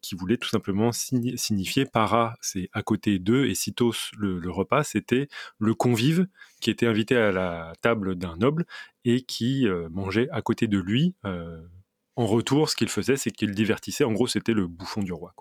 [0.00, 4.84] qui voulait tout simplement signi- signifier para, c'est à côté d'eux, et citos, le, repas,
[4.84, 6.26] c'était le convive
[6.60, 8.66] qui était invité à la table d'un noble
[9.04, 11.14] et qui mangeait à côté de lui.
[12.16, 14.04] en retour, ce qu'il faisait, c'est qu'il divertissait.
[14.04, 15.34] En gros, c'était le bouffon du roi.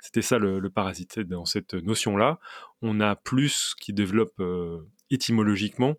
[0.00, 1.20] C'était ça le, parasite.
[1.20, 2.38] Dans cette notion-là,
[2.82, 5.94] on a plus qui développe euh, étymologiquement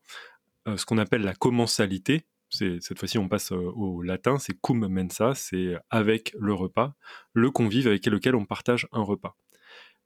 [0.68, 2.26] euh, ce qu'on appelle la commensalité.
[2.52, 6.94] Cette fois-ci, on passe euh, au latin, c'est cum mensa, c'est avec le repas,
[7.34, 9.36] le convive avec lequel on partage un repas.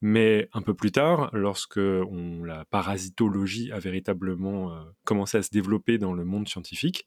[0.02, 6.14] Mais un peu plus tard, lorsque la parasitologie a véritablement commencé à se développer dans
[6.14, 7.06] le monde scientifique,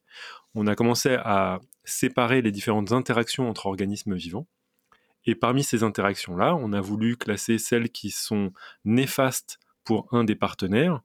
[0.54, 4.46] on a commencé à séparer les différentes interactions entre organismes vivants.
[5.26, 8.52] Et parmi ces interactions-là, on a voulu classer celles qui sont
[8.84, 11.02] néfastes pour un des partenaires,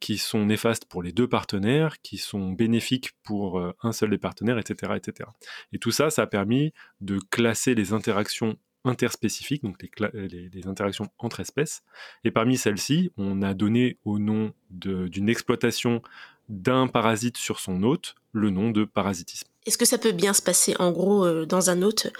[0.00, 4.18] qui sont néfastes pour les deux partenaires, qui sont bénéfiques pour euh, un seul des
[4.18, 4.92] partenaires, etc..
[5.72, 11.08] Et tout ça, ça a permis de classer les interactions interspécifiques, donc les, les- interactions
[11.18, 11.82] entre espèces.
[12.22, 16.02] Et parmi celles-ci, on a donné au nom d'une exploitation
[16.50, 19.48] d'un parasite sur son hôte le nom de parasitisme.
[19.66, 22.12] Est-ce que ça peut bien se passer en gros euh, dans un hôte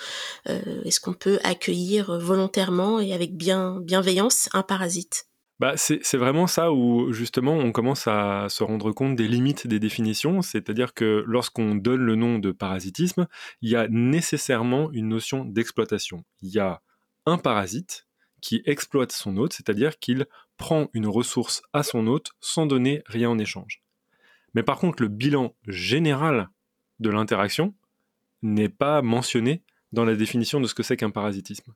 [0.49, 5.27] Euh, Est-ce qu'on peut accueillir volontairement et avec bien, bienveillance un parasite?
[5.61, 9.79] Bah, c'est vraiment ça où justement on commence à se rendre compte des limites des
[9.79, 13.29] définitions, c'est-à-dire que lorsqu'on donne le nom de parasitisme,
[13.63, 16.25] il y a nécessairement une notion d'exploitation.
[16.43, 16.83] Il y a
[17.25, 18.09] un parasite
[18.41, 20.27] qui exploite son hôte, c'est-à-dire qu'il
[20.57, 23.83] prend une ressource à son hôte sans donner rien en échange.
[24.55, 26.51] Mais par contre, le bilan général
[27.01, 27.75] de l'interaction
[28.43, 31.73] n'est pas mentionné dans la définition de ce que c'est qu'un parasitisme.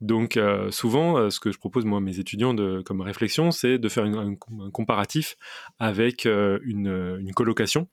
[0.00, 3.50] Donc euh, souvent, euh, ce que je propose moi à mes étudiants de, comme réflexion,
[3.50, 5.36] c'est de faire un, comparatif
[5.78, 7.88] avec euh, une, colocation,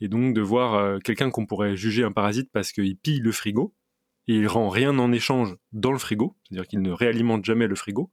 [0.00, 3.74] et donc de voir quelqu'un qu'on pourrait juger un parasite parce qu'il pille le frigo,
[4.28, 7.76] et il rend rien en échange dans le frigo, c'est-à-dire qu'il ne réalimente jamais le
[7.76, 8.10] frigo,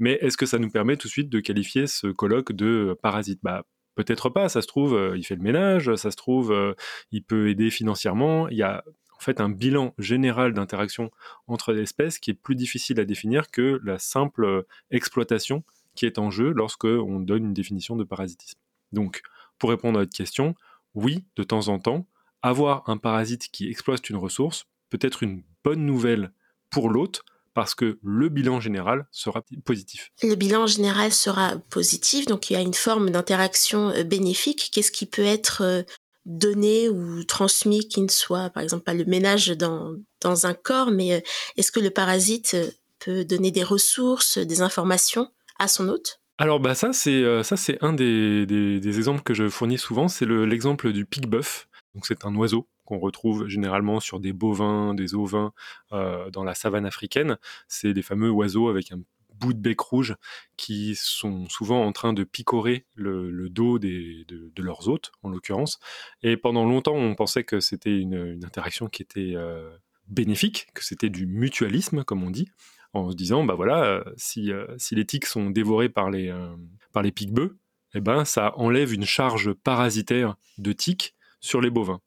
[0.00, 3.38] mais est-ce que ça nous permet tout de suite de qualifier ce colloque de parasite?
[3.42, 6.74] Bah peut-être pas, ça se trouve, euh, il fait le ménage, ça se trouve, euh,
[7.10, 8.84] il peut aider financièrement, il y a
[9.16, 11.10] en fait un bilan général d'interaction
[11.46, 16.18] entre espèces qui est plus difficile à définir que la simple euh, exploitation qui est
[16.18, 18.58] en jeu lorsque on donne une définition de parasitisme.
[18.92, 19.22] Donc,
[19.58, 20.54] pour répondre à votre question,
[20.94, 22.06] oui, de temps en temps,
[22.42, 26.32] avoir un parasite qui exploite une ressource peut être une bonne nouvelle
[26.70, 27.22] pour l'hôte
[27.54, 30.10] parce que le bilan général sera positif.
[30.22, 34.70] Le bilan général sera positif, donc il y a une forme d'interaction euh, bénéfique.
[34.72, 35.82] Qu'est-ce qui peut être euh,
[36.26, 40.90] donné ou transmis qui ne soit, par exemple, pas le ménage dans, dans un corps,
[40.90, 41.20] mais euh,
[41.56, 42.56] est-ce que le parasite
[42.98, 46.20] peut donner des ressources, des informations à son hôte?
[46.38, 50.08] Alors bah ça c'est ça c'est un des, des- des exemples que je fournis souvent,
[50.08, 51.68] c'est le- l'exemple du pic-bœuf.
[51.94, 55.52] Donc c'est un oiseau qu'on retrouve généralement sur des bovins, des ovins
[55.92, 57.38] euh, dans la savane africaine.
[57.68, 59.00] C'est les fameux oiseaux avec un
[59.34, 60.14] bout de bec rouge
[60.56, 65.78] qui sont souvent en train de picorer le, dos de, leurs hôtes, en l'occurrence.
[66.22, 69.76] Et pendant longtemps, on pensait que c'était une, interaction qui était euh,
[70.08, 72.48] bénéfique, que c'était du mutualisme, comme on dit,
[72.92, 74.52] en se disant, bah voilà, euh, si,
[74.92, 76.32] les tiques sont dévorés par les,
[77.14, 77.56] piques-bœufs,
[77.94, 82.00] eh ben, ça enlève une charge parasitaire de tiques sur les bovins.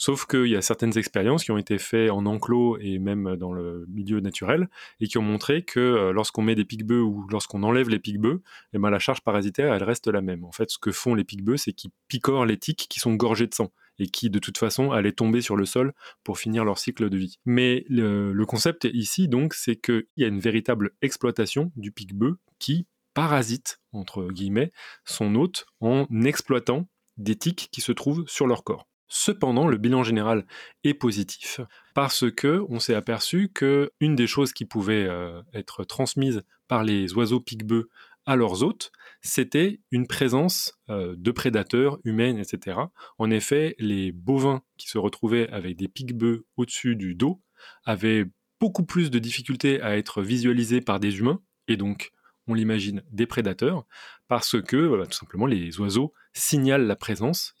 [0.00, 3.52] Sauf qu'il y a certaines expériences qui ont été faites en enclos et même dans
[3.52, 7.62] le milieu naturel et qui ont montré que euh, lorsqu'on met des piques-bœufs ou lorsqu'on
[7.62, 8.40] enlève les piques-bœufs,
[8.72, 10.42] eh ben, la charge parasitaire, elle reste la même.
[10.44, 13.46] En fait, ce que font les piques-bœufs, c'est qu'ils picorent les tiques qui sont gorgées
[13.46, 15.92] de sang et qui, de toute façon, allaient tomber sur le sol
[16.24, 17.38] pour finir leur cycle de vie.
[17.44, 22.86] Mais le, concept ici, donc, c'est qu'il y a une véritable exploitation du pique-bœuf qui
[23.12, 24.72] parasite, entre guillemets,
[25.04, 28.89] son hôte en exploitant des tiques qui se trouvent sur leur corps.
[29.12, 30.46] Cependant, le bilan général
[30.84, 31.60] est positif
[31.94, 36.84] parce que on s'est aperçu que une des choses qui pouvait euh, être transmise par
[36.84, 37.90] les oiseaux pique-bœufs
[38.24, 42.78] à leurs hôtes, c'était une présence euh, de prédateurs humains, etc.
[43.18, 47.42] En effet, les bovins qui se retrouvaient avec des pique-bœufs au-dessus du dos
[47.84, 48.26] avaient
[48.60, 52.12] beaucoup plus de difficultés à être visualisés par des humains et donc
[52.46, 53.86] on l'imagine des prédateurs
[54.28, 57.54] parce que tout simplement les oiseaux signalent la présence,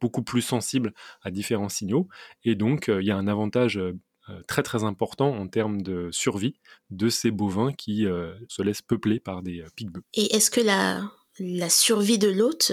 [0.00, 2.08] beaucoup plus sensibles à différents signaux.
[2.44, 3.98] Et donc, euh, il y a un avantage euh,
[4.30, 6.54] euh, très très important en termes de survie
[6.90, 8.06] de ces bovins qui
[8.48, 10.00] se laissent peupler par des euh.
[10.14, 12.72] Et est-ce que la, survie de l'hôte,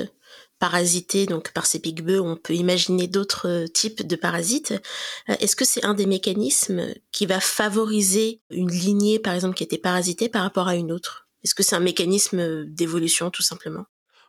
[0.60, 4.74] parasité donc par ces pique-bœufs, on peut imaginer d'autres types de parasites,
[5.28, 9.78] est-ce que c'est un des mécanismes qui va favoriser une lignée, par exemple, qui était
[9.78, 11.28] parasitée par rapport à une autre?
[11.44, 13.86] Est-ce que c'est un mécanisme d'évolution, tout simplement?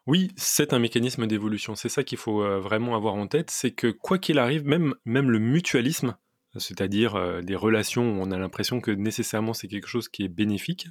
[0.06, 1.74] Oui, c'est un mécanisme d'évolution.
[1.74, 4.94] C'est ça qu'il faut euh, vraiment avoir en tête, c'est que quoi qu'il arrive, même,
[5.04, 6.16] le mutualisme,
[6.56, 10.28] c'est-à-dire euh, des relations où on a l'impression que nécessairement c'est quelque chose qui est
[10.28, 10.86] bénéfique,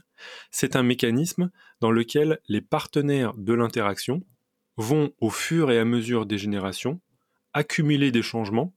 [0.52, 1.50] c'est un mécanisme
[1.80, 4.22] dans lequel les partenaires de l'interaction
[4.76, 7.00] vont au fur et à mesure des générations
[7.54, 8.75] accumuler des changements,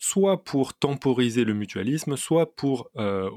[0.00, 3.30] soit pour temporiser le mutualisme, soit pour euh,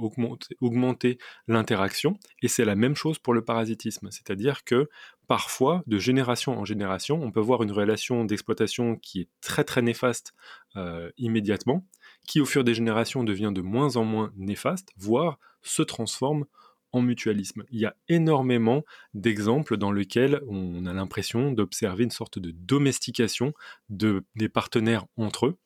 [0.62, 2.18] augmenter, l'interaction.
[2.42, 4.90] Et c'est la même chose pour le parasitisme, c'est-à-dire que
[5.28, 9.82] parfois, de génération en génération, on peut voir une relation d'exploitation qui est très très
[9.82, 10.34] néfaste
[10.78, 11.86] euh, immédiatement,
[12.28, 16.46] qui au fur des générations devient de moins en moins néfaste, voire se transforme
[16.94, 17.64] en mutualisme.
[17.72, 23.54] Il y a énormément d'exemples dans lesquels on a l'impression d'observer une sorte de domestication
[23.90, 25.58] de, des partenaires entre eux.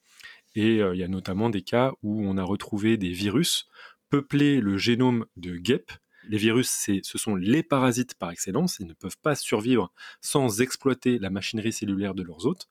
[0.58, 3.68] Et euh, il y a notamment des cas où on a retrouvé des virus
[4.10, 5.92] peupler le génome de guêpes.
[6.30, 11.20] Les virus, ce sont les parasites par excellence, ils ne peuvent pas survivre sans exploiter
[11.20, 12.68] la machinerie cellulaire de leurs hôtes.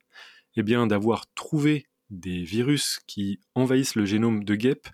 [0.57, 4.89] Eh bien, d'avoir trouvé des virus qui envahissent le génome de guêpes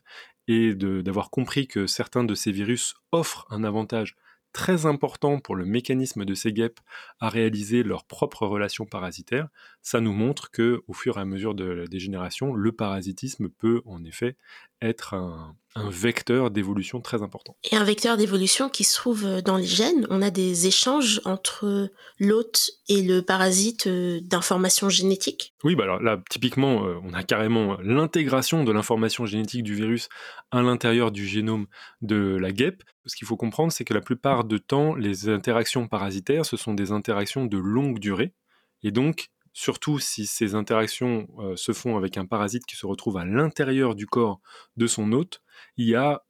[0.47, 4.17] et d'avoir compris que certains de ces virus offrent un avantage
[4.53, 6.81] très important pour le mécanisme de ces guêpes
[7.21, 9.49] à réaliser leurs propres relations parasitaires,
[9.83, 13.83] ça nous montre que au fur et à mesure de- des générations, le parasitisme peut
[13.85, 14.37] en effet
[14.81, 17.57] être un, un vecteur d'évolution très important.
[17.71, 20.07] Et un vecteur d'évolution qui se trouve dans les gènes.
[20.11, 25.55] On a des échanges entre l'hôte et le parasite euh, d'informations génétiques.
[25.63, 30.09] Oui, bah alors là, typiquement, euh, on a carrément l'intégration de l'information génétique du virus
[30.51, 31.67] à l'intérieur du génome
[32.03, 32.83] de la guêpe.
[33.07, 36.75] Ce qu'il faut comprendre, c'est que la plupart du temps, les interactions parasitaires, ce sont
[36.75, 38.33] des interactions de longue durée.
[38.83, 43.17] Et donc, surtout si ces interactions euh, se font avec un parasite qui se retrouve
[43.19, 44.41] à l'intérieur du corps
[44.77, 45.43] de son hôte,
[45.77, 46.23] il y a,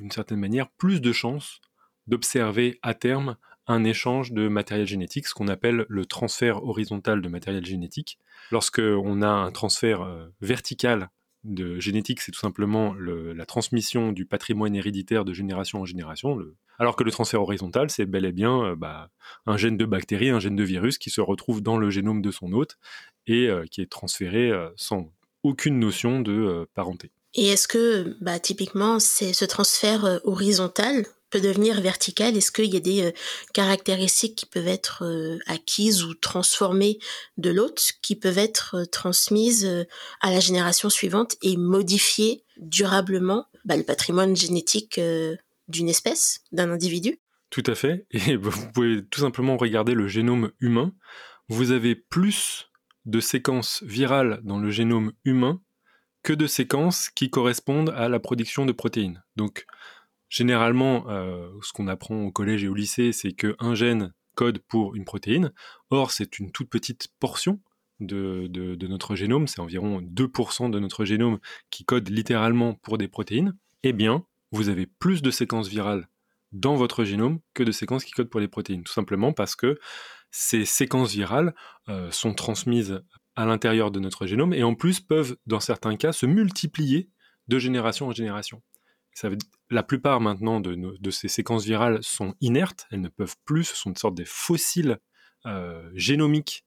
[0.00, 1.60] d'une certaine manière, plus de chances
[2.06, 7.28] d'observer à terme un échange de matériel génétique, ce qu'on appelle le transfert horizontal de
[7.28, 8.18] matériel génétique.
[8.50, 11.10] Lorsque on a un transfert euh, vertical
[11.44, 16.36] de génétique, c'est tout simplement le- la transmission du patrimoine héréditaire de génération en génération.
[16.80, 19.10] Alors que le transfert horizontal, c'est bel et bien euh, bah,
[19.44, 22.30] un gène de bactérie, un gène de virus qui se retrouve dans le génome de
[22.30, 22.78] son hôte
[23.26, 25.12] et euh, qui est transféré euh, sans
[25.42, 27.10] aucune notion de parenté.
[27.34, 32.34] Et est-ce que, bah, typiquement, c'est ce transfert horizontal peut devenir vertical?
[32.36, 33.14] Est-ce qu'il y a des
[33.52, 35.04] caractéristiques qui peuvent être
[35.46, 36.98] acquises ou transformées
[37.38, 39.86] de l'hôte, qui peuvent être transmises
[40.20, 43.46] à la génération suivante et modifier durablement?
[43.64, 45.00] Bah, le patrimoine génétique
[45.70, 47.18] d'une espèce, d'un individu
[47.50, 48.06] Tout à fait.
[48.10, 50.92] Et vous pouvez tout simplement regarder le génome humain.
[51.48, 52.70] Vous avez plus
[53.06, 55.60] de séquences virales dans le génome humain
[56.22, 59.22] que de séquences qui correspondent à la production de protéines.
[59.36, 59.64] Donc,
[60.28, 64.94] généralement, euh, ce qu'on apprend au collège et au lycée, c'est qu'un gène code pour
[64.94, 65.52] une protéine.
[65.90, 67.60] Or, c'est une toute petite portion
[68.00, 71.38] de, de- de notre génome, c'est environ 2% de notre génome
[71.70, 76.08] qui code littéralement pour des protéines, eh bien, vous avez plus de séquences virales
[76.52, 78.82] dans votre génome que de séquences qui codent pour les protéines.
[78.82, 79.78] Tout simplement parce que
[80.30, 81.54] ces séquences virales
[81.88, 83.02] euh, sont transmises
[83.36, 87.08] à l'intérieur de notre génome et en plus peuvent, dans certains cas, se multiplier
[87.48, 88.62] de génération en génération.
[89.70, 93.90] La plupart maintenant de, ces séquences virales sont inertes, elles ne peuvent plus, ce sont
[93.90, 94.98] une sorte de fossiles
[95.46, 96.64] euh, génomiques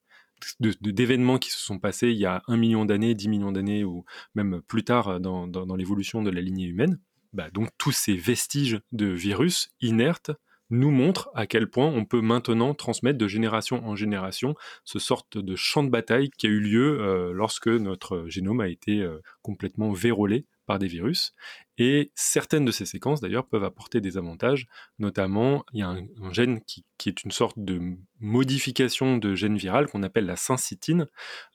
[0.60, 4.04] d'événements qui se sont passés il y a un million d'années, 10 millions d'années ou
[4.34, 7.00] même plus tard dans l'évolution de la lignée humaine.
[7.34, 10.30] Bah, donc tous ces vestiges de virus inertes
[10.70, 14.54] nous montrent à quel point on peut maintenant transmettre de génération en génération
[14.84, 18.68] ce sorte de champ de bataille qui a eu lieu euh, lorsque notre génome a
[18.68, 21.32] été euh, complètement vérolé par des virus.
[21.76, 24.68] Et certaines de ces séquences, d'ailleurs, peuvent apporter des avantages.
[24.98, 29.56] Notamment, il y a un, gène qui, qui est une sorte de modification de gène
[29.56, 31.08] viral qu'on appelle la syncytine,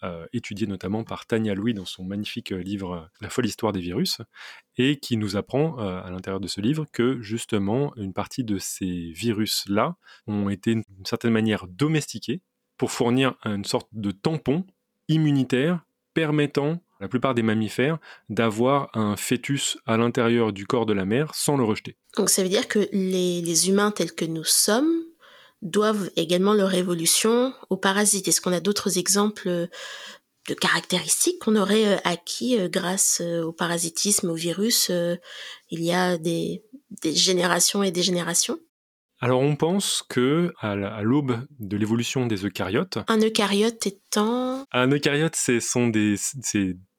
[0.03, 3.71] euh, étudiée notamment par Tania Louis dans son magnifique euh, livre euh, La folle histoire
[3.71, 4.21] des virus,
[4.77, 9.11] et qui nous apprend à l'intérieur de ce livre que justement une partie de ces
[9.11, 12.41] virus-là ont été d'une certaine manière domestiqués
[12.77, 14.65] pour fournir une sorte de tampon
[15.09, 15.83] immunitaire
[16.13, 17.97] permettant la plupart des mammifères
[18.29, 21.97] d'avoir un fœtus à l'intérieur du corps de la mère sans le rejeter.
[22.17, 24.91] Donc ça veut dire que les, les humains tels que nous sommes
[25.61, 28.27] doivent également leur évolution aux parasites.
[28.27, 29.67] Est-ce qu'on a d'autres exemples
[30.47, 34.89] de caractéristiques qu'on aurait euh, acquis euh, grâce euh, au parasitisme, au virus
[35.69, 36.63] il y a des,
[37.03, 38.57] des générations et des générations?
[39.21, 44.65] Alors on pense que à la- à l'aube de l'évolution des eucaryotes, Un eucaryote étant...
[44.71, 46.15] un eucaryote, ce sont des,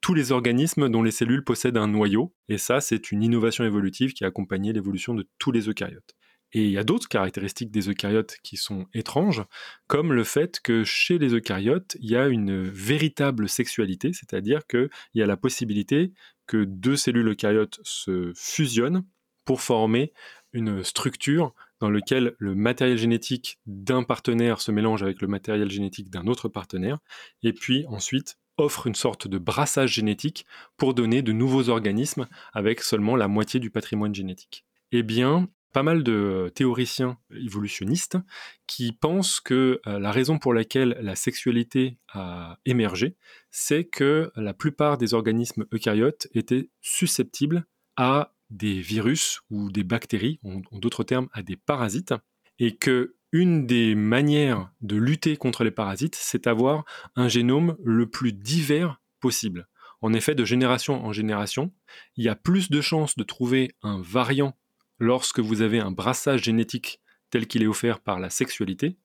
[0.00, 4.12] tous les organismes dont les cellules possèdent un noyau, et ça, c'est une innovation évolutive
[4.12, 6.14] qui a accompagné l'évolution de tous les eucaryotes.
[6.52, 9.44] Et il y a d'autres caractéristiques des eucaryotes qui sont étranges,
[9.86, 14.90] comme le fait que chez les eucaryotes, il y a une véritable sexualité, c'est-à-dire qu'il
[15.14, 16.12] y a la possibilité
[16.46, 19.04] que deux cellules eucaryotes se fusionnent
[19.44, 20.12] pour former
[20.52, 26.10] une structure dans laquelle le matériel génétique d'un partenaire se mélange avec le matériel génétique
[26.10, 26.98] d'un autre partenaire,
[27.44, 30.46] et puis ensuite offre une sorte de brassage génétique
[30.76, 34.64] pour donner de nouveaux organismes avec seulement la moitié du patrimoine génétique.
[34.92, 38.18] Eh bien, pas mal de théoriciens évolutionnistes
[38.66, 43.16] qui pensent que euh, la raison pour laquelle la sexualité a émergé,
[43.50, 50.40] c'est que la plupart des organismes eucaryotes étaient susceptibles à des virus ou des bactéries,
[50.44, 52.14] en, en d'autres termes à des parasites,
[52.58, 56.84] et que une des manières de lutter contre les parasites, c'est d'avoir
[57.16, 59.68] un génome le plus divers possible.
[60.02, 61.72] En effet, de génération en génération,
[62.16, 64.56] il y a plus de chances de trouver un variant
[64.98, 67.00] lorsque vous avez un brassage génétique
[67.30, 68.96] tel qu'il est offert par la sexualité,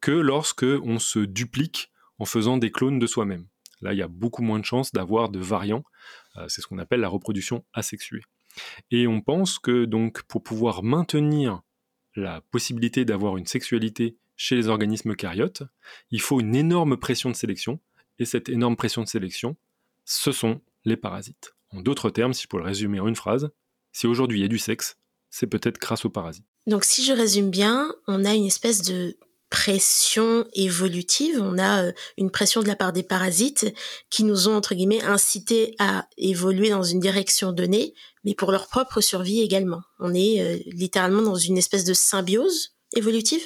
[0.00, 3.46] que lorsque on se duplique en faisant des clones de soi-même.
[3.80, 5.84] Là, il y a beaucoup moins de chances d'avoir de variants.
[6.36, 8.22] Euh, c'est ce qu'on appelle la reproduction asexuée.
[8.90, 11.62] Et on pense que donc pour pouvoir maintenir
[12.14, 15.62] la possibilité d'avoir une sexualité chez les organismes eucaryotes,
[16.10, 17.80] il faut une énorme pression de sélection.
[18.18, 19.56] Et cette énorme pression de sélection,
[20.04, 21.54] ce sont les parasites.
[21.70, 23.50] En d'autres termes, si je peux le résumer en une phrase,
[23.92, 24.98] si aujourd'hui il y a du sexe,
[25.30, 26.46] c'est peut-être grâce aux parasites.
[26.66, 29.16] Donc si je résume bien, on a une espèce de
[29.50, 33.74] pression évolutive, on a euh, une pression de la part des parasites
[34.08, 37.92] qui nous ont, entre guillemets, incités à évoluer dans une direction donnée,
[38.24, 39.82] mais pour leur propre survie également.
[39.98, 43.42] On est euh, littéralement dans une espèce de symbiose évolutive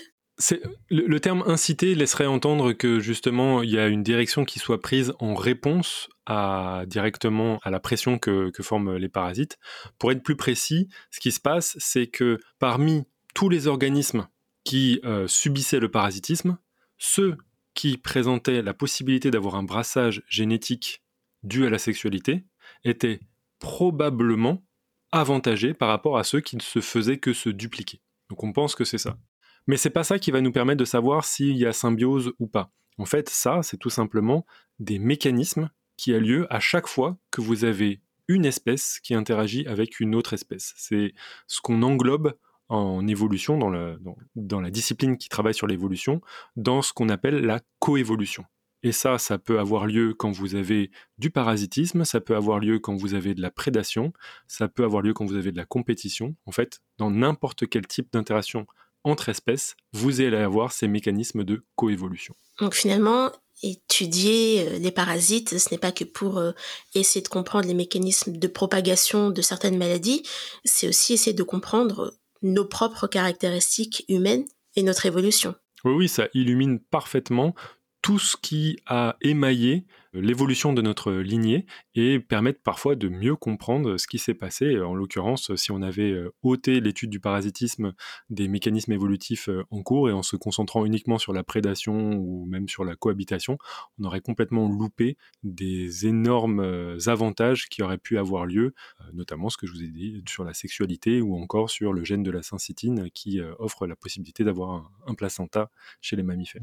[0.90, 5.12] le, terme incité laisserait entendre que justement il y a une direction qui soit prise
[5.20, 9.58] en réponse à, directement à la pression que forment les parasites.
[9.96, 14.26] Pour être plus précis, ce qui se passe, c'est que parmi tous les organismes
[14.64, 16.58] qui euh, subissaient le parasitisme,
[16.98, 17.36] ceux
[17.74, 21.02] qui présentaient la possibilité d'avoir un brassage génétique
[21.42, 22.44] dû à la sexualité
[22.84, 23.20] étaient
[23.58, 24.64] probablement
[25.12, 28.00] avantagés par rapport à ceux qui ne se faisaient que se dupliquer.
[28.30, 29.18] Donc on pense que c'est ça.
[29.66, 32.46] Mais c'est pas ça qui va nous permettre de savoir s'il y a symbiose ou
[32.46, 32.72] pas.
[32.98, 34.46] En fait, ça, c'est tout simplement
[34.78, 39.66] des mécanismes qui a lieu à chaque fois que vous avez une espèce qui interagit
[39.66, 40.74] avec une autre espèce.
[40.76, 41.14] C'est
[41.46, 42.34] ce qu'on englobe
[42.74, 46.20] en évolution, dans, la discipline qui travaille sur l'évolution,
[46.56, 48.44] dans ce qu'on appelle la coévolution.
[48.82, 52.78] Et ça, ça peut avoir lieu quand vous avez du parasitisme, ça peut avoir lieu
[52.78, 54.12] quand vous avez de la prédation,
[54.46, 56.36] ça peut avoir lieu quand vous avez de la compétition.
[56.44, 58.66] En fait, dans n'importe quel type d'interaction
[59.02, 62.34] entre espèces, vous allez avoir ces mécanismes de coévolution.
[62.58, 63.30] Donc finalement,
[63.62, 66.52] étudier euh, les parasites, ce n'est pas que pour euh,
[66.94, 70.22] essayer de comprendre les mécanismes de propagation de certaines maladies,
[70.64, 74.44] c'est aussi essayer de comprendre nos propres caractéristiques humaines
[74.76, 75.54] et notre évolution.
[75.84, 77.54] Oui, oui, ça illumine parfaitement
[78.02, 83.96] tout ce qui a émaillé l'évolution de notre lignée et permettent parfois de mieux comprendre
[83.96, 84.80] ce qui s'est passé.
[84.80, 87.92] En l'occurrence, si on avait euh, ôté l'étude du parasitisme
[88.30, 92.46] des mécanismes évolutifs euh, en cours et en se concentrant uniquement sur la prédation ou
[92.46, 93.58] même sur la cohabitation,
[93.98, 98.74] on aurait complètement loupé des énormes euh, avantages qui auraient pu avoir lieu,
[99.12, 102.22] notamment ce que je vous ai dit sur la sexualité ou encore sur le gène
[102.22, 106.62] de la syncytine qui offre la possibilité d'avoir un, placenta chez les mammifères.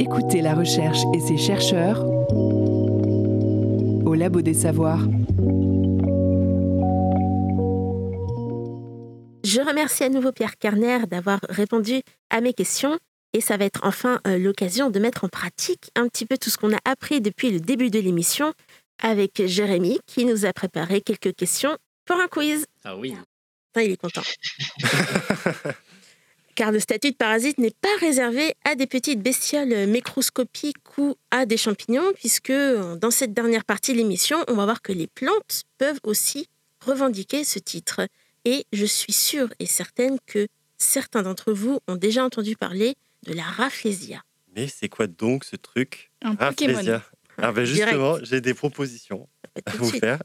[0.00, 2.04] Écoutez la recherche et ses chercheurs
[4.16, 5.02] Labo des Savoirs.
[9.44, 12.00] Je remercie à nouveau Pierre Carner d'avoir répondu
[12.30, 12.98] à mes questions
[13.32, 16.50] et ça va être enfin euh, l'occasion de mettre en pratique un petit peu tout
[16.50, 18.52] ce qu'on a appris depuis le début de l'émission
[19.02, 22.66] avec Jérémy qui nous a préparé quelques questions pour un quiz.
[22.84, 23.14] Ah oui.
[23.76, 24.22] Il est content.
[26.56, 31.44] Car le statut de parasite n'est pas réservé à des petites bestioles microscopiques ou à
[31.44, 35.06] des champignons, puisque euh, dans cette dernière partie de l'émission, on va voir que les
[35.06, 36.48] plantes peuvent aussi
[36.80, 38.08] revendiquer ce titre.
[38.46, 40.48] Et je suis sûre et certaine que
[40.78, 42.94] certains d'entre vous ont déjà entendu parler
[43.26, 44.22] de la rafflesia.
[44.54, 47.00] Mais c'est quoi donc ce truc Un Rafflesia Pokémon.
[47.36, 49.28] Ah ben justement, j'ai des propositions
[49.66, 50.00] à vous suite.
[50.00, 50.22] faire.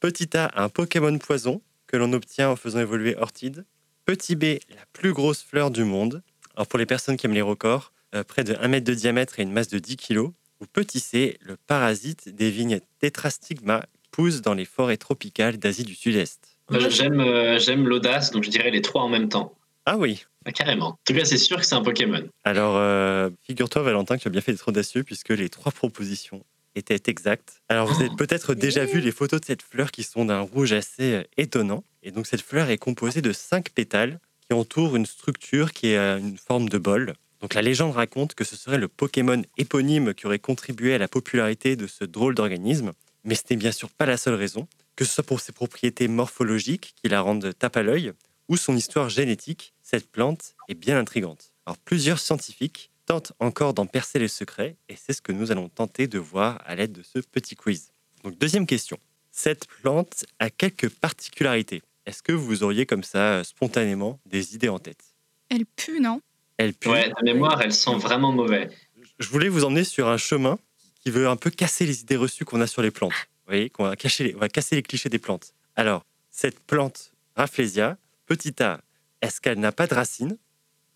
[0.00, 3.64] Petit A, un Pokémon poison que l'on obtient en faisant évoluer Ortide.
[4.06, 6.22] Petit B, la plus grosse fleur du monde.
[6.54, 9.40] Alors pour les personnes qui aiment les records, euh, près de 1 mètre de diamètre
[9.40, 10.18] et une masse de 10 kg.
[10.60, 15.82] Ou petit C, le parasite des vignes Tetrastigma qui pousse dans les forêts tropicales d'Asie
[15.82, 16.56] du Sud-Est.
[16.88, 19.52] J'aime euh, j'aime l'audace, donc je dirais les trois en même temps.
[19.86, 20.90] Ah oui Ah, carrément.
[20.90, 22.22] En tout cas, c'est sûr que c'est un Pokémon.
[22.44, 26.44] Alors, euh, figure-toi, Valentin, que tu as bien fait d'être audacieux puisque les trois propositions
[26.76, 27.62] étaient exactes.
[27.68, 30.72] Alors, vous avez peut-être déjà vu les photos de cette fleur qui sont d'un rouge
[30.72, 31.82] assez euh, étonnant.
[32.02, 35.98] Et donc, cette fleur est composée de cinq pétales qui entourent une structure qui est
[35.98, 37.14] euh, une forme de bol.
[37.40, 41.08] Donc, la légende raconte que ce serait le Pokémon éponyme qui aurait contribué à la
[41.08, 42.92] popularité de ce drôle d'organisme.
[43.24, 46.08] Mais ce n'est bien sûr pas la seule raison, que ce soit pour ses propriétés
[46.08, 48.12] morphologiques qui la rendent tape à l'œil,
[48.48, 51.52] ou son histoire génétique, cette plante est bien intrigante.
[51.66, 55.68] Alors plusieurs scientifiques tentent encore d'en percer les secrets et c'est ce que nous allons
[55.68, 57.92] tenter de voir à l'aide de ce petit quiz.
[58.24, 58.98] Donc deuxième question.
[59.30, 61.82] Cette plante a quelques particularités.
[62.06, 65.04] Est-ce que vous auriez comme ça euh, spontanément des idées en tête?
[65.48, 66.20] Elle pue, non?
[66.56, 66.88] Elle pue.
[66.88, 68.70] Ouais, ta mémoire, elle sent vraiment mauvais.
[69.18, 70.58] Je voulais vous emmener sur un chemin
[71.00, 73.12] qui veut un peu casser les idées reçues qu'on a sur les plantes.
[73.12, 75.52] Vous voyez, qu'on va, cacher les- on va casser les clichés des plantes.
[75.76, 78.80] Alors, cette plante Rafflesia, petit a,
[79.20, 80.38] est-ce qu'elle n'a pas de racines?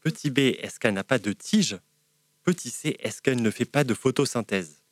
[0.00, 1.76] Petit b, est-ce qu'elle n'a pas de tige?
[2.50, 4.82] Petit c, est-ce qu'elle ne fait pas de photosynthèse?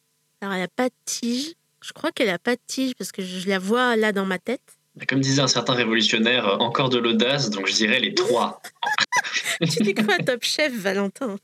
[0.40, 1.54] Alors, elle n'a pas de tige.
[1.84, 4.38] Je crois qu'elle n'a pas de tige parce que je la vois là dans ma
[4.38, 4.62] tête.
[5.08, 8.62] Comme disait un certain révolutionnaire, euh, encore de l'audace, donc je dirais les trois.
[9.60, 11.34] tu dis quoi, Top Chef, Valentin?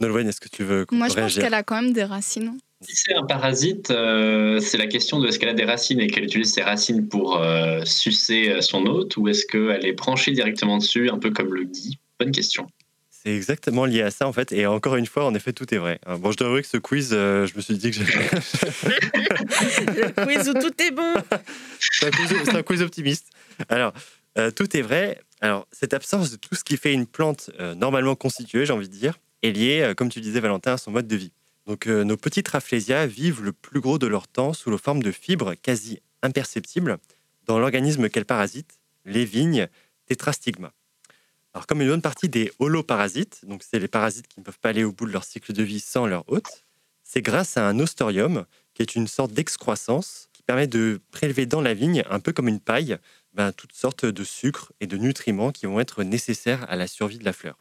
[0.00, 2.56] Nolwenn, est-ce que tu veux Moi, je pense qu'elle a quand même des racines.
[2.80, 6.06] Si c'est un parasite, euh, c'est la question de est-ce qu'elle a des racines et
[6.06, 10.78] qu'elle utilise ses racines pour euh, sucer son hôte ou est-ce qu'elle est branchée directement
[10.78, 11.98] dessus, un peu comme le gui?
[12.18, 12.70] Bonne question.
[13.22, 14.50] C'est exactement lié à ça en fait.
[14.52, 15.98] Et encore une fois, en effet, tout est vrai.
[16.06, 17.98] Hein, Bon, je dois avouer que ce quiz, euh, je me suis dit que
[18.94, 21.14] Le quiz où tout est bon.
[21.80, 23.26] c'est un, quiz- c'est un quiz optimiste.
[23.68, 23.92] Alors,
[24.38, 25.20] euh, tout est vrai.
[25.40, 28.88] Alors, cette absence de tout ce qui fait une plante euh, normalement constituée, j'ai envie
[28.88, 31.32] de dire, est liée, euh, comme tu disais, Valentin, à son mode de vie.
[31.66, 35.02] Donc, euh, nos petites rafflésias vivent le plus gros de leur temps sous la forme
[35.02, 36.98] de fibres quasi imperceptibles
[37.46, 39.68] dans l'organisme qu'elles parasitent, les vignes
[40.06, 40.72] tétrastigma.
[41.52, 44.68] Alors, comme une bonne partie des holoparasites, donc c'est les parasites qui ne peuvent pas
[44.68, 46.64] aller au bout de leur cycle de vie sans leur hôte,
[47.02, 51.60] c'est grâce à un ostorium, qui est une sorte d'excroissance qui permet de prélever dans
[51.60, 52.98] la vigne, un peu comme une paille,
[53.34, 57.18] ben, toutes sortes de sucres et de nutriments qui vont être nécessaires à la survie
[57.18, 57.58] de la fleur.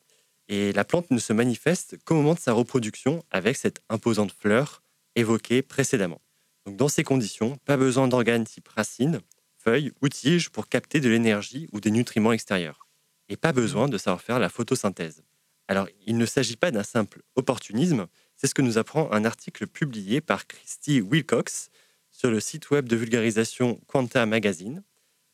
[0.50, 4.84] Et la plante ne se manifeste qu'au moment de sa reproduction avec cette imposante fleur
[5.16, 6.22] évoquée précédemment.
[6.66, 9.22] Donc dans ces conditions, pas besoin d'organes type racines,
[9.58, 12.89] feuilles ou tiges pour capter de l'énergie ou des nutriments extérieurs.
[13.30, 15.24] Et pas besoin de savoir faire la photosynthèse.
[15.68, 19.68] Alors, il ne s'agit pas d'un simple opportunisme, c'est ce que nous apprend un article
[19.68, 21.70] publié par Christy Wilcox
[22.10, 24.84] sur le site web de vulgarisation Quanta Magazine.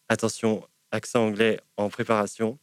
[0.10, 2.60] Attention, accent anglais en préparation.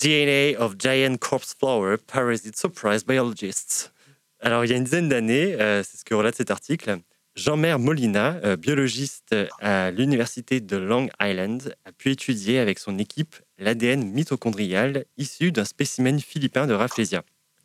[0.00, 3.92] DNA of Giant Corpse Flower Parasite Surprise Biologists.
[4.40, 6.98] Alors, il y a une dizaine d'années, euh, c'est ce que relate cet article,
[7.34, 13.36] Jean-Mère Molina, euh, biologiste à l'université de Long Island, a pu étudier avec son équipe
[13.58, 17.22] l'ADN mitochondrial issu d'un spécimen philippin de Rafflesia.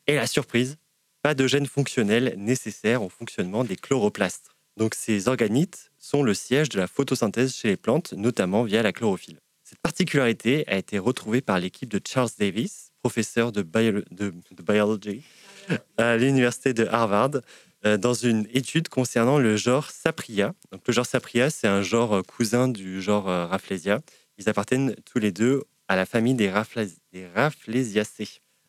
[0.08, 0.78] Et la surprise,
[1.22, 4.50] pas de gènes fonctionnels nécessaires au fonctionnement des chloroplastes.
[4.76, 8.92] Donc ces organites sont le siège de la photosynthèse chez les plantes, notamment via la
[8.92, 9.40] chlorophylle.
[9.64, 14.04] Cette particularité a été retrouvée par l'équipe de Charles Davis, professeur de, bio-
[14.66, 15.24] biologie
[15.98, 17.32] à l'université de Harvard
[17.86, 20.54] euh, dans une étude concernant le genre Sapria.
[20.72, 24.02] Donc, le genre Sapria, c'est un genre cousin du genre euh, Rafflesia.
[24.38, 26.52] Ils appartiennent tous les deux à la famille des,
[27.12, 27.28] des.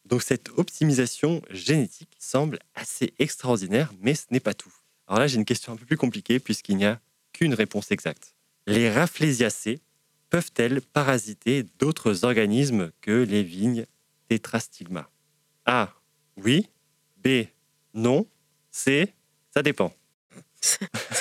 [0.05, 4.73] Donc cette optimisation génétique semble assez extraordinaire, mais ce n'est pas tout.
[5.07, 7.01] Alors là, j'ai une question un peu plus compliquée puisqu'il n'y a
[7.33, 8.35] qu'une réponse exacte.
[8.67, 9.79] Les Rafflesiaceae
[10.31, 13.87] peuvent-elles parasiter d'autres organismes que les vignes
[14.29, 15.09] tétrastigma?
[15.67, 15.93] A.
[16.37, 16.69] Oui.
[17.23, 17.45] B.
[17.95, 18.27] Non.
[18.71, 19.13] C.
[19.53, 19.93] Ça dépend.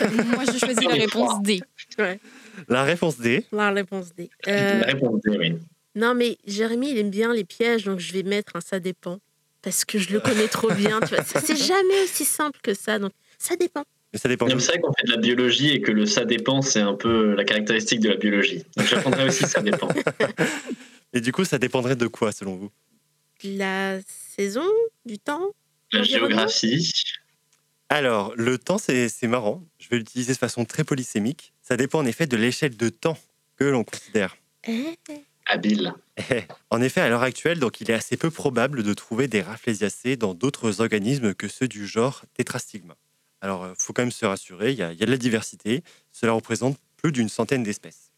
[0.01, 1.61] Moi, je choisis la réponse D.
[1.99, 2.19] Ouais,
[2.67, 3.45] La réponse D.
[3.51, 4.29] la réponse D.
[4.47, 5.57] Euh, La réponse D, oui.
[5.95, 9.19] Non, mais Jérémy, il aime bien les pièges, donc je vais mettre un ça dépend.
[9.61, 10.99] Parce que je le connais trop bien.
[11.01, 11.23] Tu vois.
[11.23, 12.99] Ça, C'est jamais aussi simple que ça.
[12.99, 13.83] Donc, ça dépend.
[14.11, 14.47] Mais ça dépend.
[14.47, 17.33] C'est vrai qu'on fait de la biologie et que le ça dépend, c'est un peu
[17.33, 18.63] la caractéristique de la biologie.
[18.75, 19.87] Donc j'apprendrai aussi ça dépend.
[21.13, 22.71] Et du coup, ça dépendrait de quoi selon vous?
[23.43, 24.67] La saison,
[25.05, 25.51] du temps,
[25.91, 26.91] La géographie,
[27.89, 29.63] Alors, le temps, c'est c'est marrant.
[29.79, 31.53] Je vais l'utiliser de façon très polysémique.
[31.61, 33.17] Ça dépend en effet de l'échelle de temps
[33.57, 34.35] que l'on considère.
[36.69, 40.15] En effet, à l'heure actuelle, donc, il est assez peu probable de trouver des Rafflesiaceae
[40.15, 42.95] dans d'autres organismes que ceux du genre Tetrastigma.
[43.41, 45.17] Alors, il faut quand même se rassurer, il y, a, il y a de la
[45.17, 45.83] diversité.
[46.11, 48.11] Cela représente plus d'une centaine d'espèces.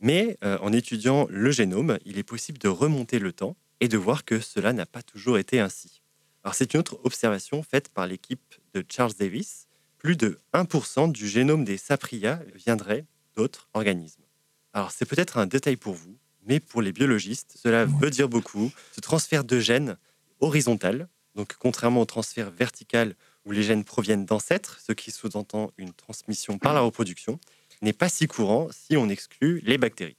[0.00, 3.96] Mais euh, en étudiant le génome, il est possible de remonter le temps et de
[3.96, 6.02] voir que cela n'a pas toujours été ainsi.
[6.42, 9.68] Alors, c'est une autre observation faite par l'équipe de Charles Davis.
[9.98, 13.06] Plus de 1% du génome des sapria viendrait
[13.36, 14.24] d'autres organismes.
[14.72, 16.16] Alors, c'est peut-être un détail pour vous,
[16.46, 18.70] mais pour les biologistes, cela veut dire beaucoup.
[18.92, 19.96] Ce transfert de gènes
[20.40, 23.14] horizontal, donc contrairement au transfert vertical
[23.44, 27.38] où les gènes proviennent d'ancêtres, ce qui sous-entend une transmission par la reproduction,
[27.80, 30.16] n'est pas si courant si on exclut les bactéries.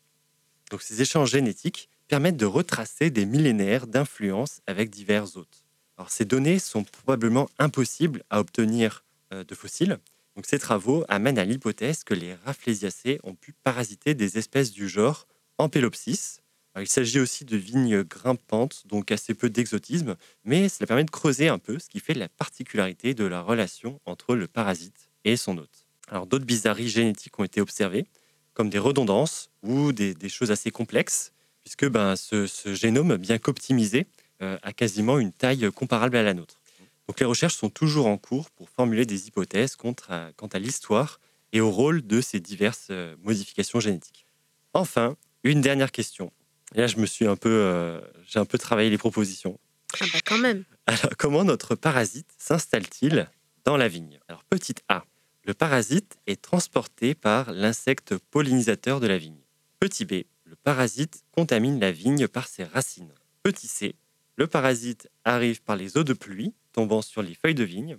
[0.71, 5.63] Donc ces échanges génétiques permettent de retracer des millénaires d'influence avec divers hôtes.
[5.97, 9.03] Alors ces données sont probablement impossibles à obtenir
[9.33, 9.99] euh, de fossiles.
[10.35, 14.89] Donc ces travaux amènent à l'hypothèse que les Rafflesiaceae ont pu parasiter des espèces du
[14.89, 15.27] genre
[15.63, 16.41] Ampelopsis.
[16.75, 21.11] Alors, il s'agit aussi de vignes grimpantes, donc assez peu d'exotisme, mais cela permet de
[21.11, 25.37] creuser un peu ce qui fait la particularité de la relation entre le parasite et
[25.37, 25.87] son hôte.
[26.09, 28.05] Alors d'autres bizarreries génétiques ont été observées,
[28.53, 31.31] comme des redondances ou des, choses assez complexes,
[31.63, 34.05] puisque ben, ce, génome, bien qu'optimisé,
[34.41, 36.59] euh, a quasiment une taille comparable à la nôtre.
[37.07, 39.77] Donc les recherches sont toujours en cours pour formuler des hypothèses
[40.09, 41.19] à- quant à l'histoire
[41.51, 44.25] et au rôle de ces diverses euh, modifications génétiques.
[44.73, 46.31] Enfin, une dernière question.
[46.75, 49.59] Et là, je me suis un peu, euh, j'ai un peu travaillé les propositions.
[49.99, 50.63] ah bah quand même.
[50.87, 53.29] Alors, comment notre parasite s'installe-t-il
[53.63, 54.19] dans la vigne?
[54.27, 55.05] Alors, petite A.
[55.45, 59.41] Le parasite est transporté par l'insecte pollinisateur de la vigne.
[59.79, 60.23] Petit B.
[60.45, 63.13] Le parasite contamine la vigne par ses racines.
[63.43, 63.95] Petit C.
[64.37, 67.97] Le parasite arrive par les eaux de pluie tombant sur les feuilles de vigne.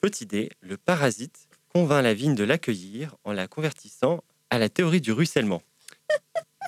[0.00, 0.50] Petit D.
[0.60, 5.62] Le parasite convainc la vigne de l'accueillir en la convertissant à la théorie du ruissellement.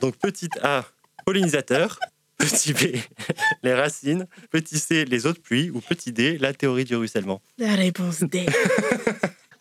[0.02, 0.84] Donc, petite A,
[1.26, 1.98] pollinisateur.
[2.36, 2.78] Petit B,
[3.62, 4.26] les racines.
[4.50, 5.70] Petit C, les eaux de pluie.
[5.70, 7.40] Ou petit D, la théorie du ruissellement.
[7.58, 8.46] La réponse D.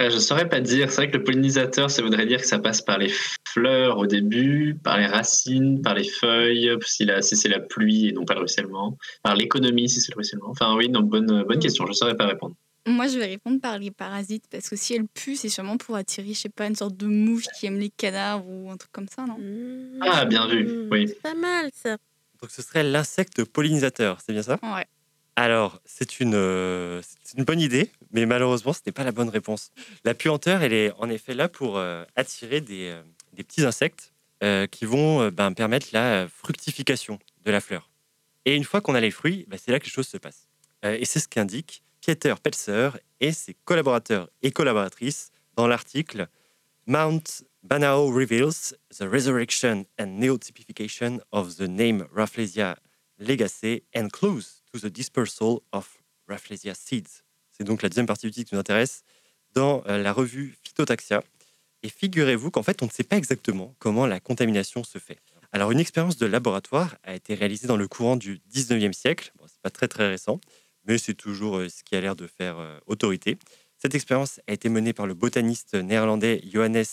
[0.02, 0.90] Euh, Je saurais pas dire.
[0.90, 3.14] C'est vrai que le pollinisateur, ça voudrait dire que ça passe par les
[3.48, 8.08] fleurs au début, par les racines, par les feuilles, si, la- si c'est la pluie
[8.08, 10.50] et non pas le ruissellement, par l'économie si c'est le ruissellement.
[10.50, 11.86] Enfin oui, non, bonne, bonne question.
[11.86, 12.56] Je saurais pas répondre.
[12.86, 15.96] Moi, je vais répondre par les parasites parce que si elle pue, c'est sûrement pour
[15.96, 18.92] attirer, je sais pas, une sorte de mouche qui aime les cadavres ou un truc
[18.92, 19.38] comme ça, non?
[20.02, 20.88] Ah, bien vu.
[20.92, 21.08] Oui.
[21.08, 21.98] C'est pas mal ça.
[22.42, 24.60] Donc, ce serait l'insecte pollinisateur, c'est bien ça?
[24.62, 24.86] Ouais.
[25.38, 29.30] Alors, c'est une, euh, c'est une bonne idée, mais malheureusement, ce n'est pas la bonne
[29.30, 29.72] réponse.
[30.04, 34.14] La puanteur, elle est en effet là pour euh, attirer des, euh, des petits insectes
[34.44, 37.90] euh, qui vont euh, ben, permettre la fructification de la fleur.
[38.46, 40.48] Et une fois qu'on a les fruits, ben, c'est là que les choses se passent.
[40.86, 42.90] Euh, et c'est ce qu'indique Pieter Pelser
[43.22, 46.28] et ses collaborateurs et collaboratrices dans l'article
[46.86, 47.24] Mount
[47.64, 52.76] Banao reveals the resurrection and neotypification of the name Rafflesia
[53.20, 55.98] legacy and clues to the dispersal of
[56.28, 57.24] Rafflesia seeds.
[57.50, 59.06] C'est donc la deuxième partie du titre qui nous intéresse
[59.54, 61.24] dans euh, la revue Phytotaxia.
[61.84, 65.20] Et figurez-vous qu'en fait, on ne sait pas exactement comment la contamination se fait.
[65.54, 69.32] Alors, une expérience de laboratoire a été réalisée dans le courant du 19e siècle.
[69.38, 70.42] Bon, c'est pas très très récent,
[70.86, 73.38] mais c'est toujours euh, ce qui a l'air de faire euh, autorité.
[73.78, 76.84] Cette expérience a été menée par le botaniste néerlandais Johannes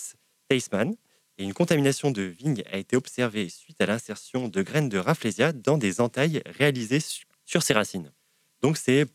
[0.48, 0.94] Theismann
[1.38, 5.52] et une contamination de vigne a été observée suite à l'insertion de graines de Rafflesia
[5.52, 8.12] dans des entailles réalisées su- sur ses racines.
[8.60, 9.06] Donc c'est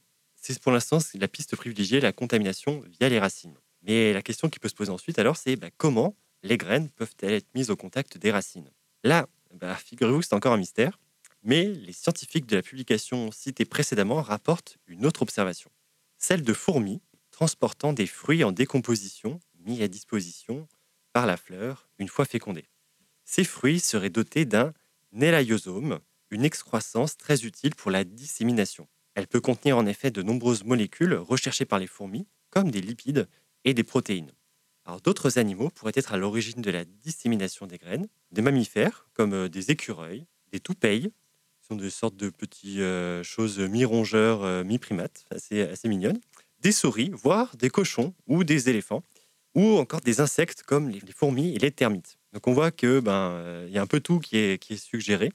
[0.62, 3.56] pour l'instant la piste privilégiée, la contamination via les racines.
[3.84, 7.34] Mais la question qui peut se poser ensuite alors c'est bah, comment les graines peuvent-elles
[7.34, 8.70] être mises au contact des racines?
[9.04, 11.00] Là, bah, figurez-vous que c'est encore un mystère,
[11.46, 15.72] mais les scientifiques de la publication citée précédemment rapportent une autre observation.
[16.18, 20.68] celle de fourmis transportant des fruits en décomposition mis à disposition
[21.14, 22.70] par la fleur une fois fécondés.
[23.26, 24.74] Ces fruits seraient dotés d'un
[25.12, 26.00] nélayosome,
[26.32, 28.88] une excroissance très utile pour la dissémination.
[29.14, 33.28] Elle peut contenir en effet de nombreuses molécules recherchées par les fourmis, comme des lipides
[33.66, 34.32] et des protéines.
[35.04, 39.50] D'autres animaux pourraient être à l'origine de la dissémination des graines, des mammifères comme euh,
[39.50, 41.25] des écureuils, des toupeilles, qui
[41.68, 46.20] sont des sortes de petites euh, choses mi-rongeurs, euh, mi-primates, assez, assez mignonnes,
[46.60, 49.04] des souris, voire des cochons ou des éléphants,
[49.56, 52.18] ou encore des insectes comme les, fourmis et les termites.
[52.34, 54.74] Donc on voit que ben euh, il y a un peu tout qui est, qui
[54.74, 55.32] est suggéré,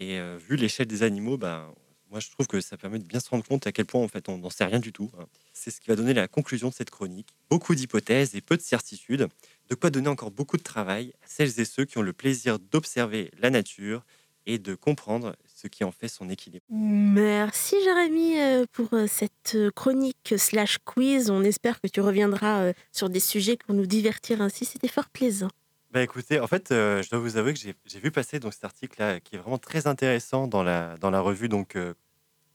[0.00, 0.18] et
[0.48, 1.72] vu l'échelle des animaux, ben
[2.10, 4.08] moi je trouve que ça permet de bien se rendre compte à quel point en
[4.08, 5.10] fait on n'en sait rien du tout.
[5.18, 5.26] hein.
[5.52, 7.28] C'est ce qui va donner la conclusion de cette chronique.
[7.48, 9.28] Beaucoup d'hypothèses et peu de certitudes,
[9.68, 12.58] de quoi donner encore beaucoup de travail à celles et ceux qui ont le plaisir
[12.58, 14.04] d'observer la nature
[14.46, 16.64] et de comprendre ce qui en fait son équilibre.
[16.70, 21.30] Merci Jérémy euh, pour euh, cette euh, chronique slash quiz.
[21.30, 24.64] On espère que tu reviendras sur des sujets pour nous divertir ainsi.
[24.64, 25.50] C'était fort plaisant.
[25.94, 28.64] Bah écoutez, en fait, euh, je dois vous avouer que j'ai vu passer donc cet
[28.64, 31.94] article-là qui est vraiment très intéressant dans la, dans la revue donc euh,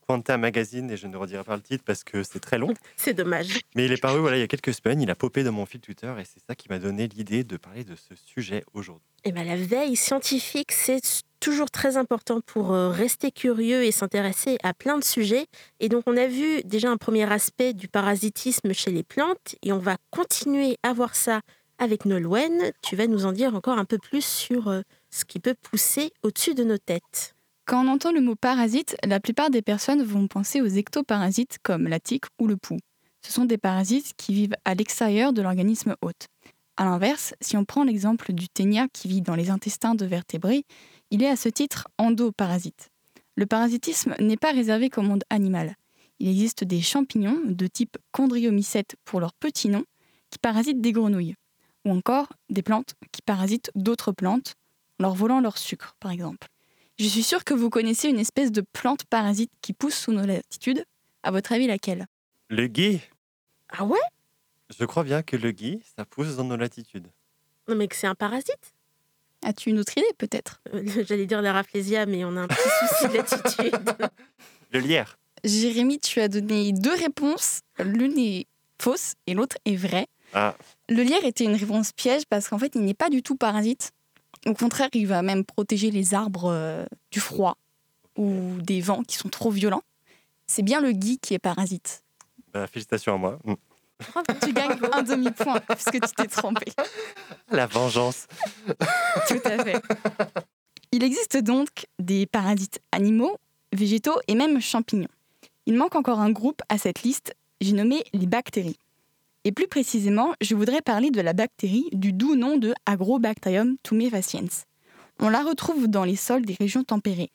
[0.06, 2.74] Quanta Magazine et je ne redirai pas le titre parce que c'est très long.
[2.98, 3.60] C'est dommage.
[3.76, 5.66] Mais il est paru voilà, il y a quelques semaines, il a popé dans mon
[5.66, 9.08] fil Twitter et c'est ça qui m'a donné l'idée de parler de ce sujet aujourd'hui.
[9.24, 11.00] Eh ben, la veille scientifique, c'est
[11.40, 15.48] toujours très important pour euh, rester curieux et s'intéresser à plein de sujets.
[15.80, 19.72] Et donc, on a vu déjà un premier aspect du parasitisme chez les plantes et
[19.72, 21.42] on va continuer à voir ça
[21.78, 22.72] avec Nolwenn.
[22.82, 26.12] Tu vas nous en dire encore un peu plus sur euh, ce qui peut pousser
[26.24, 27.36] au-dessus de nos têtes.
[27.66, 31.88] Quand on entend le mot parasite, la plupart des personnes vont penser aux ectoparasites comme
[31.88, 32.78] la tique ou le pou.
[33.22, 36.28] Ce sont des parasites qui vivent à l'extérieur de l'organisme hôte.
[36.78, 40.64] A l'inverse, si on prend l'exemple du ténia qui vit dans les intestins de vertébrés,
[41.12, 42.90] il est à ce titre endoparasite.
[43.36, 45.76] Le parasitisme n'est pas réservé qu'au monde animal.
[46.20, 49.86] Il existe des champignons de type chondriomycète pour leur petit nom
[50.30, 51.36] qui parasitent des grenouilles,
[51.86, 54.56] ou encore des plantes qui parasitent d'autres plantes,
[55.00, 56.48] en leur volant leur sucre par exemple.
[57.00, 60.26] Je suis sûre que vous connaissez une espèce de plante parasite qui pousse sous nos
[60.26, 60.84] latitudes.
[61.24, 62.06] À votre avis, laquelle?
[62.50, 63.00] Le gui,
[63.70, 63.98] Ah ouais?
[64.78, 67.08] Je crois bien que le gui, ça pousse dans nos latitudes.
[67.68, 68.74] Non, mais que c'est un parasite?
[69.44, 70.62] As-tu une autre idée peut-être?
[70.74, 72.60] Euh, J'allais dire la rafflésia, mais on a un petit
[72.90, 74.10] souci d'attitude.
[74.72, 75.18] Le lierre.
[75.44, 77.62] Jérémy, tu as donné deux réponses.
[77.80, 78.48] L'une est
[78.82, 80.08] fausse et l'autre est vraie.
[80.34, 80.56] Ah,
[80.90, 83.92] Le lierre était une réponse piège parce qu'en fait, il n'est pas du tout parasite.
[84.46, 87.58] Au contraire, il va même protéger les arbres euh, du froid
[88.18, 89.84] ou des vents qui sont trop violents.
[90.48, 92.04] C'est bien le gui qui est parasite.
[92.54, 93.40] bah, félicitations à moi.
[94.44, 96.72] Tu gagnes un demi-point puisque tu t'es trompé.
[97.52, 98.28] La vengeance.
[99.28, 99.82] Tout à fait.
[100.92, 101.68] Il existe donc
[102.00, 103.38] des parasites animaux,
[103.74, 105.08] végétaux et même champignons.
[105.66, 108.80] Il manque encore un groupe à cette liste, j'ai nommé les bactéries.
[109.44, 114.48] Et plus précisément, je voudrais parler de la bactérie du doux nom de Agrobacterium tumefaciens.
[115.20, 117.32] On la retrouve dans les sols des régions tempérées.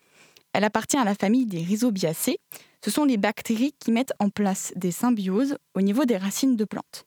[0.55, 2.39] Elle appartient à la famille des rhizobiacées.
[2.83, 6.65] Ce sont les bactéries qui mettent en place des symbioses au niveau des racines de
[6.65, 7.07] plantes.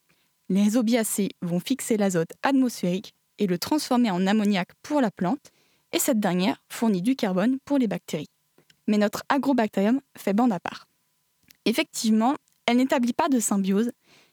[0.49, 5.51] Les rhizobiacées vont fixer l'azote atmosphérique et le transformer en ammoniac pour la plante,
[5.93, 8.29] et cette dernière fournit du carbone pour les bactéries.
[8.85, 10.85] Mais notre agrobacterium fait bande à part.
[11.63, 12.35] Effectivement,
[12.65, 13.91] elle n'établit pas de symbiose,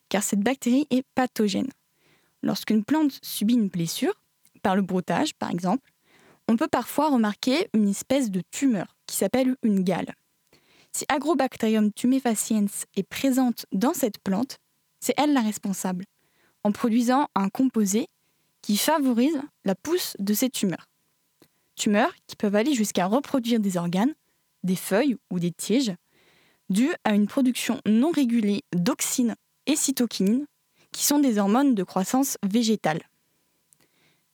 [0.09, 1.71] car cette bactérie est pathogène.
[2.43, 4.15] Lorsqu'une plante subit une blessure,
[4.63, 5.93] par le broutage par exemple,
[6.49, 10.15] on peut parfois remarquer une espèce de tumeur qui s'appelle une gale.
[10.93, 14.59] Si Agrobacterium tumefaciens est présente dans cette plante,
[15.01, 16.05] c'est elle la responsable,
[16.63, 18.07] en produisant un composé
[18.63, 20.89] qui favorise la pousse de ces tumeurs.
[21.77, 24.15] Tumeurs qui peuvent aller jusqu'à reproduire des organes,
[24.63, 25.95] des feuilles ou des tiges,
[26.71, 29.35] dues à une production non régulée d'auxines
[29.67, 30.47] et cytokinines,
[30.93, 33.03] qui sont des hormones de croissance végétale.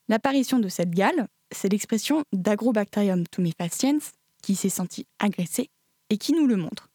[0.09, 3.99] L'apparition de cette gale, c'est l'expression d'Agrobacterium tumefaciens
[4.43, 5.71] qui s'est senti agressé
[6.09, 6.89] et qui nous le montre.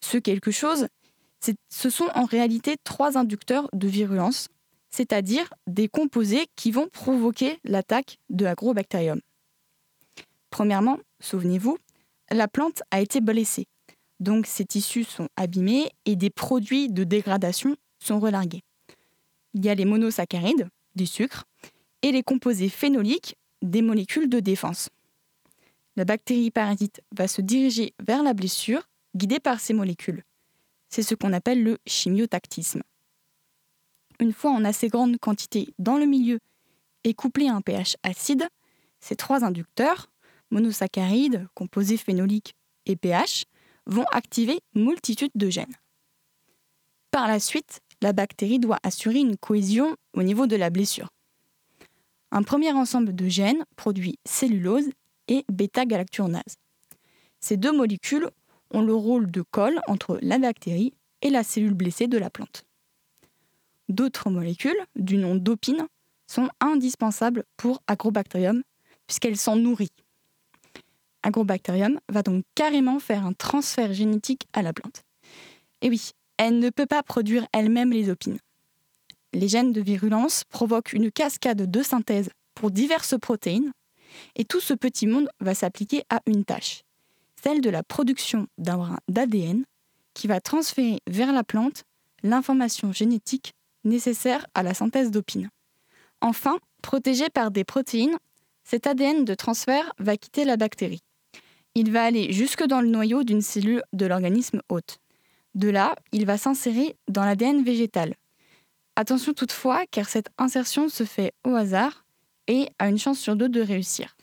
[0.00, 0.88] Ce quelque chose,
[1.68, 4.48] ce sont en réalité trois inducteurs de virulence,
[4.90, 9.20] c'est-à-dire des composés qui vont provoquer l'attaque de Agrobacterium.
[10.50, 11.78] Premièrement, souvenez-vous,
[12.30, 13.66] la plante a été blessée,
[14.20, 18.62] donc ses tissus sont abîmés et des produits de dégradation sont relargués.
[19.54, 21.44] Il y a les monosaccharides, des sucres,
[22.02, 24.88] et les composés phénoliques, des molécules de défense.
[25.98, 30.22] La bactérie parasite va se diriger vers la blessure, guidée par ces molécules.
[30.88, 32.84] C'est ce qu'on appelle le chimiotactisme.
[34.20, 36.38] Une fois en assez grande quantité dans le milieu
[37.02, 38.46] et couplé à un pH acide,
[39.00, 40.08] ces trois inducteurs,
[40.52, 42.54] monosaccharides, composés phénoliques
[42.86, 43.46] et pH,
[43.86, 45.74] vont activer multitude de gènes.
[47.10, 51.08] par la suite, la bactérie doit assurer une cohésion au niveau de la blessure.
[52.30, 54.90] Un premier ensemble de gènes produit cellulose
[55.28, 56.56] et bêta-galacturonase.
[57.40, 58.28] Ces deux molécules
[58.72, 62.64] ont le rôle de colle entre la bactérie et la cellule blessée de la plante.
[63.88, 65.86] D'autres molécules, du nom d'opine,
[66.26, 68.62] sont indispensables pour Agrobacterium
[69.06, 69.92] puisqu'elle s'en nourrit.
[71.22, 75.02] Agrobacterium va donc carrément faire un transfert génétique à la plante.
[75.80, 78.38] Et oui, elle ne peut pas produire elle-même les opines.
[79.32, 83.72] Les gènes de virulence provoquent une cascade de synthèse pour diverses protéines,
[84.36, 86.82] et tout ce petit monde va s'appliquer à une tâche,
[87.42, 89.64] celle de la production d'un brin d'ADN
[90.14, 91.84] qui va transférer vers la plante
[92.22, 93.54] l'information génétique
[93.84, 95.50] nécessaire à la synthèse d'opines.
[96.20, 98.16] Enfin, protégé par des protéines,
[98.64, 101.02] cet ADN de transfert va quitter la bactérie.
[101.74, 104.98] Il va aller jusque dans le noyau d'une cellule de l'organisme hôte.
[105.54, 108.14] De là, il va s'insérer dans l'ADN végétal.
[108.96, 112.04] Attention toutefois, car cette insertion se fait au hasard
[112.48, 114.16] et a une chance sur deux de réussir.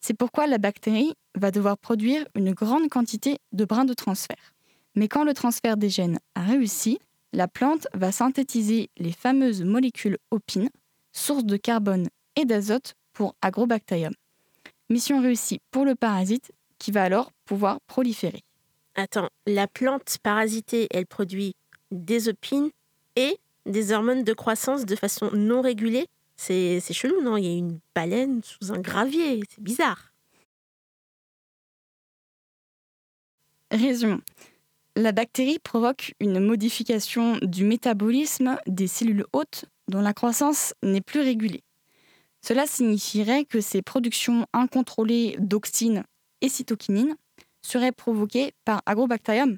[0.00, 4.54] C'est pourquoi la bactérie va devoir produire une grande quantité de brins de transfert.
[4.94, 6.98] Mais quand le transfert des gènes a réussi,
[7.32, 10.70] la plante va synthétiser les fameuses molécules opines,
[11.12, 14.12] source de carbone et d'azote pour Agrobacterium.
[14.90, 18.42] Mission réussie pour le parasite qui va alors pouvoir proliférer.
[18.94, 21.54] Attends, la plante parasitée, elle produit
[21.90, 22.70] des opines
[23.16, 26.06] et des hormones de croissance de façon non régulée?
[26.36, 27.36] C'est chelou, non?
[27.36, 30.12] Il y a une baleine sous un gravier, c'est bizarre.
[33.70, 34.20] Résumons.
[34.96, 41.20] La bactérie provoque une modification du métabolisme des cellules hôtes dont la croissance n'est plus
[41.20, 41.62] régulée.
[42.42, 46.04] Cela signifierait que ces productions incontrôlées d'auxine
[46.40, 47.16] et cytokinine
[47.62, 49.56] seraient provoquées par Agrobacterium.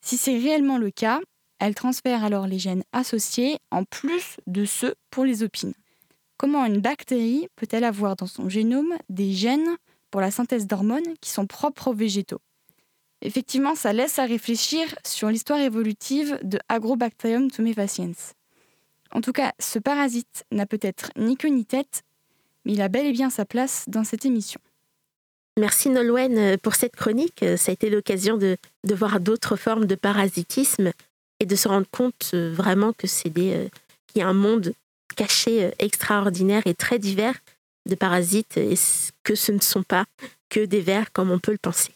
[0.00, 1.20] Si c'est réellement le cas,
[1.60, 5.74] elle transfère alors les gènes associés en plus de ceux pour les opines.
[6.42, 9.76] Comment une bactérie peut-elle avoir dans son génome des gènes
[10.10, 12.40] pour la synthèse d'hormones qui sont propres aux végétaux
[13.20, 18.10] Effectivement, ça laisse à réfléchir sur l'histoire évolutive de Agrobacterium tumefaciens.
[19.12, 22.02] En tout cas, ce parasite n'a peut-être ni queue ni tête,
[22.64, 24.60] mais il a bel et bien sa place dans cette émission.
[25.56, 27.44] Merci Nolwenn pour cette chronique.
[27.56, 28.58] Ça a été l'occasion de,
[28.92, 30.90] voir d'autres formes de parasitisme
[31.38, 33.68] et de se rendre compte euh, vraiment que c'est euh,
[34.08, 34.74] qu'il y a un monde
[35.12, 37.34] caché euh, extraordinaire et très divers
[37.88, 38.74] de parasites et
[39.24, 40.04] que ce ne sont pas
[40.48, 41.92] que des vers comme on peut le penser.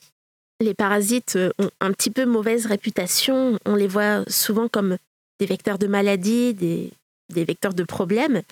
[0.61, 3.59] Les parasites euh, ont un petit peu mauvaise réputation.
[3.67, 4.97] On les voit souvent comme
[5.39, 6.91] des vecteurs de maladies, des,
[7.33, 8.43] des vecteurs de problèmes,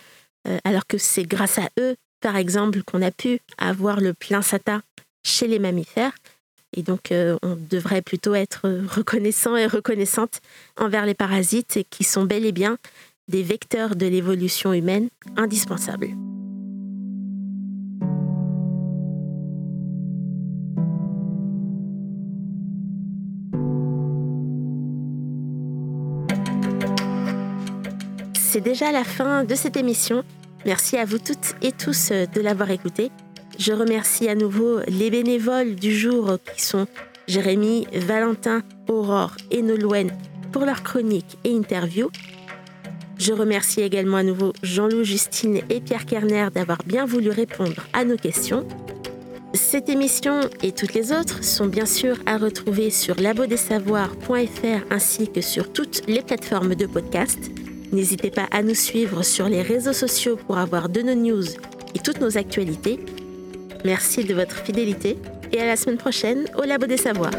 [0.46, 4.42] euh, alors que c'est grâce à eux, par exemple, qu'on a pu avoir le plein
[4.42, 4.82] SATA
[5.24, 6.14] chez les mammifères.
[6.76, 10.40] Et donc, on devrait plutôt être reconnaissant et reconnaissante
[10.76, 12.78] envers les parasites qui sont bel et bien
[13.28, 16.10] des vecteurs de l'évolution humaine indispensables.
[28.54, 30.22] C'est déjà la fin de cette émission.
[30.64, 33.10] Merci à vous toutes et tous euh, de l'avoir écouté.
[33.58, 36.86] Je remercie à nouveau les bénévoles du jour qui sont
[37.26, 40.12] Jérémy, Valentin, Aurore et Nolwenn
[40.52, 42.10] pour leurs chroniques et interviews.
[43.18, 48.04] Je remercie également à nouveau Jean-Loup, Justine et Pierre Kerner d'avoir bien voulu répondre à
[48.04, 48.66] nos questions.
[49.54, 55.40] Cette émission et toutes les autres sont bien sûr à retrouver sur labodesavoirs.fr ainsi que
[55.40, 57.38] sur toutes les plateformes de podcast.
[57.92, 61.44] N'hésitez pas à nous suivre sur les réseaux sociaux pour avoir de nos news
[61.94, 62.98] et toutes nos actualités.
[63.84, 65.18] Merci de votre fidélité
[65.52, 67.30] et à la semaine prochaine au Labo des Savoirs.